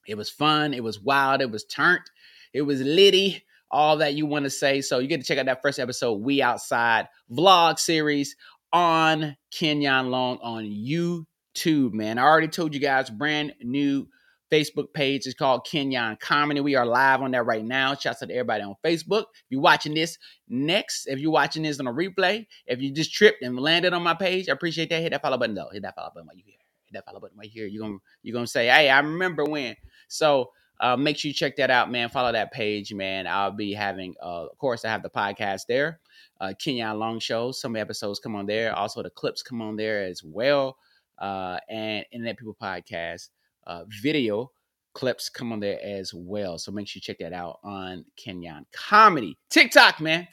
it 0.07 0.15
was 0.15 0.29
fun. 0.29 0.73
It 0.73 0.83
was 0.83 0.99
wild. 0.99 1.41
It 1.41 1.51
was 1.51 1.65
turnt. 1.65 2.09
It 2.53 2.61
was 2.61 2.81
litty. 2.81 3.43
All 3.69 3.97
that 3.97 4.15
you 4.15 4.25
want 4.25 4.43
to 4.43 4.49
say. 4.49 4.81
So 4.81 4.99
you 4.99 5.07
get 5.07 5.21
to 5.21 5.25
check 5.25 5.37
out 5.37 5.45
that 5.45 5.61
first 5.61 5.79
episode, 5.79 6.15
We 6.15 6.41
Outside 6.41 7.07
vlog 7.31 7.79
series 7.79 8.35
on 8.73 9.37
Kenyon 9.51 10.11
Long 10.11 10.39
on 10.41 10.65
YouTube, 10.65 11.93
man. 11.93 12.17
I 12.17 12.23
already 12.23 12.49
told 12.49 12.73
you 12.73 12.81
guys, 12.81 13.09
brand 13.09 13.53
new 13.61 14.07
Facebook 14.51 14.93
page 14.93 15.25
is 15.25 15.33
called 15.33 15.65
Kenyon 15.65 16.17
Comedy. 16.19 16.59
We 16.59 16.75
are 16.75 16.85
live 16.85 17.21
on 17.21 17.31
that 17.31 17.45
right 17.45 17.63
now. 17.63 17.95
Shouts 17.95 18.21
out 18.21 18.27
to 18.27 18.35
everybody 18.35 18.63
on 18.63 18.75
Facebook. 18.83 19.21
If 19.21 19.45
you're 19.49 19.61
watching 19.61 19.93
this 19.93 20.17
next, 20.49 21.07
if 21.07 21.19
you're 21.19 21.31
watching 21.31 21.63
this 21.63 21.79
on 21.79 21.87
a 21.87 21.93
replay, 21.93 22.47
if 22.67 22.81
you 22.81 22.91
just 22.91 23.13
tripped 23.13 23.41
and 23.41 23.57
landed 23.57 23.93
on 23.93 24.03
my 24.03 24.13
page, 24.15 24.49
I 24.49 24.51
appreciate 24.51 24.89
that. 24.89 25.01
Hit 25.01 25.11
that 25.11 25.21
follow 25.21 25.37
button 25.37 25.55
though. 25.55 25.69
Hit 25.71 25.83
that 25.83 25.95
follow 25.95 26.11
button 26.13 26.27
while 26.27 26.35
you're 26.35 26.45
here. 26.45 26.60
That 26.91 27.05
follow 27.05 27.19
button 27.19 27.37
right 27.37 27.49
here. 27.49 27.67
You're 27.67 27.83
gonna 27.83 27.99
you're 28.23 28.33
gonna 28.33 28.47
say, 28.47 28.67
hey, 28.67 28.89
I 28.89 28.99
remember 28.99 29.43
when. 29.43 29.75
So 30.07 30.51
uh, 30.81 30.97
make 30.97 31.17
sure 31.17 31.29
you 31.29 31.33
check 31.33 31.55
that 31.57 31.69
out, 31.69 31.91
man. 31.91 32.09
Follow 32.09 32.31
that 32.31 32.51
page, 32.51 32.91
man. 32.91 33.27
I'll 33.27 33.51
be 33.51 33.71
having, 33.71 34.15
uh, 34.21 34.47
of 34.47 34.57
course, 34.57 34.83
I 34.83 34.89
have 34.89 35.03
the 35.03 35.11
podcast 35.11 35.67
there, 35.67 35.99
uh, 36.41 36.53
Kenyon 36.57 36.97
Long 36.97 37.19
Show. 37.19 37.51
Some 37.51 37.75
episodes 37.75 38.19
come 38.19 38.35
on 38.35 38.47
there. 38.47 38.73
Also, 38.75 39.03
the 39.03 39.11
clips 39.11 39.43
come 39.43 39.61
on 39.61 39.75
there 39.75 40.03
as 40.03 40.23
well. 40.23 40.77
Uh, 41.19 41.59
and 41.69 42.03
Internet 42.11 42.39
People 42.39 42.57
Podcast 42.59 43.29
uh, 43.67 43.83
video 44.01 44.51
clips 44.93 45.29
come 45.29 45.53
on 45.53 45.59
there 45.59 45.79
as 45.83 46.13
well. 46.15 46.57
So 46.57 46.71
make 46.71 46.87
sure 46.87 46.97
you 46.97 47.01
check 47.01 47.19
that 47.19 47.31
out 47.31 47.59
on 47.63 48.03
Kenyon 48.17 48.65
Comedy. 48.73 49.37
TikTok, 49.51 50.01
man. 50.01 50.27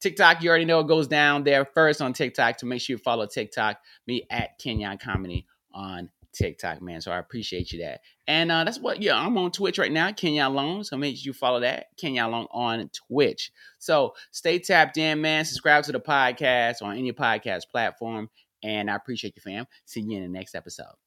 TikTok, 0.00 0.42
you 0.42 0.48
already 0.48 0.64
know 0.64 0.80
it 0.80 0.88
goes 0.88 1.08
down 1.08 1.44
there 1.44 1.66
first 1.66 2.00
on 2.00 2.14
TikTok. 2.14 2.56
To 2.56 2.60
so 2.60 2.66
make 2.66 2.80
sure 2.80 2.94
you 2.94 2.98
follow 2.98 3.26
TikTok, 3.26 3.78
me 4.06 4.26
at 4.30 4.58
Kenyon 4.58 4.96
Comedy 4.96 5.46
on 5.72 6.10
TikTok, 6.32 6.80
man. 6.80 7.00
So 7.00 7.10
I 7.10 7.18
appreciate 7.18 7.72
you 7.72 7.80
that. 7.80 8.00
And 8.26 8.52
uh, 8.52 8.64
that's 8.64 8.78
what, 8.78 9.02
yeah, 9.02 9.18
I'm 9.18 9.36
on 9.36 9.50
Twitch 9.50 9.78
right 9.78 9.90
now, 9.90 10.12
Kenyon 10.12 10.54
Long. 10.54 10.84
So 10.84 10.96
make 10.96 11.16
sure 11.16 11.30
you 11.30 11.32
follow 11.32 11.60
that, 11.60 11.86
Kenyon 11.96 12.30
Long 12.30 12.46
on 12.52 12.90
Twitch. 13.08 13.50
So 13.78 14.14
stay 14.30 14.58
tapped 14.58 14.96
in, 14.96 15.20
man. 15.20 15.44
Subscribe 15.44 15.84
to 15.84 15.92
the 15.92 16.00
podcast 16.00 16.82
on 16.82 16.96
any 16.96 17.12
podcast 17.12 17.62
platform. 17.70 18.30
And 18.62 18.90
I 18.90 18.94
appreciate 18.94 19.34
you, 19.36 19.42
fam. 19.42 19.66
See 19.86 20.00
you 20.00 20.18
in 20.18 20.22
the 20.22 20.28
next 20.28 20.54
episode. 20.54 20.99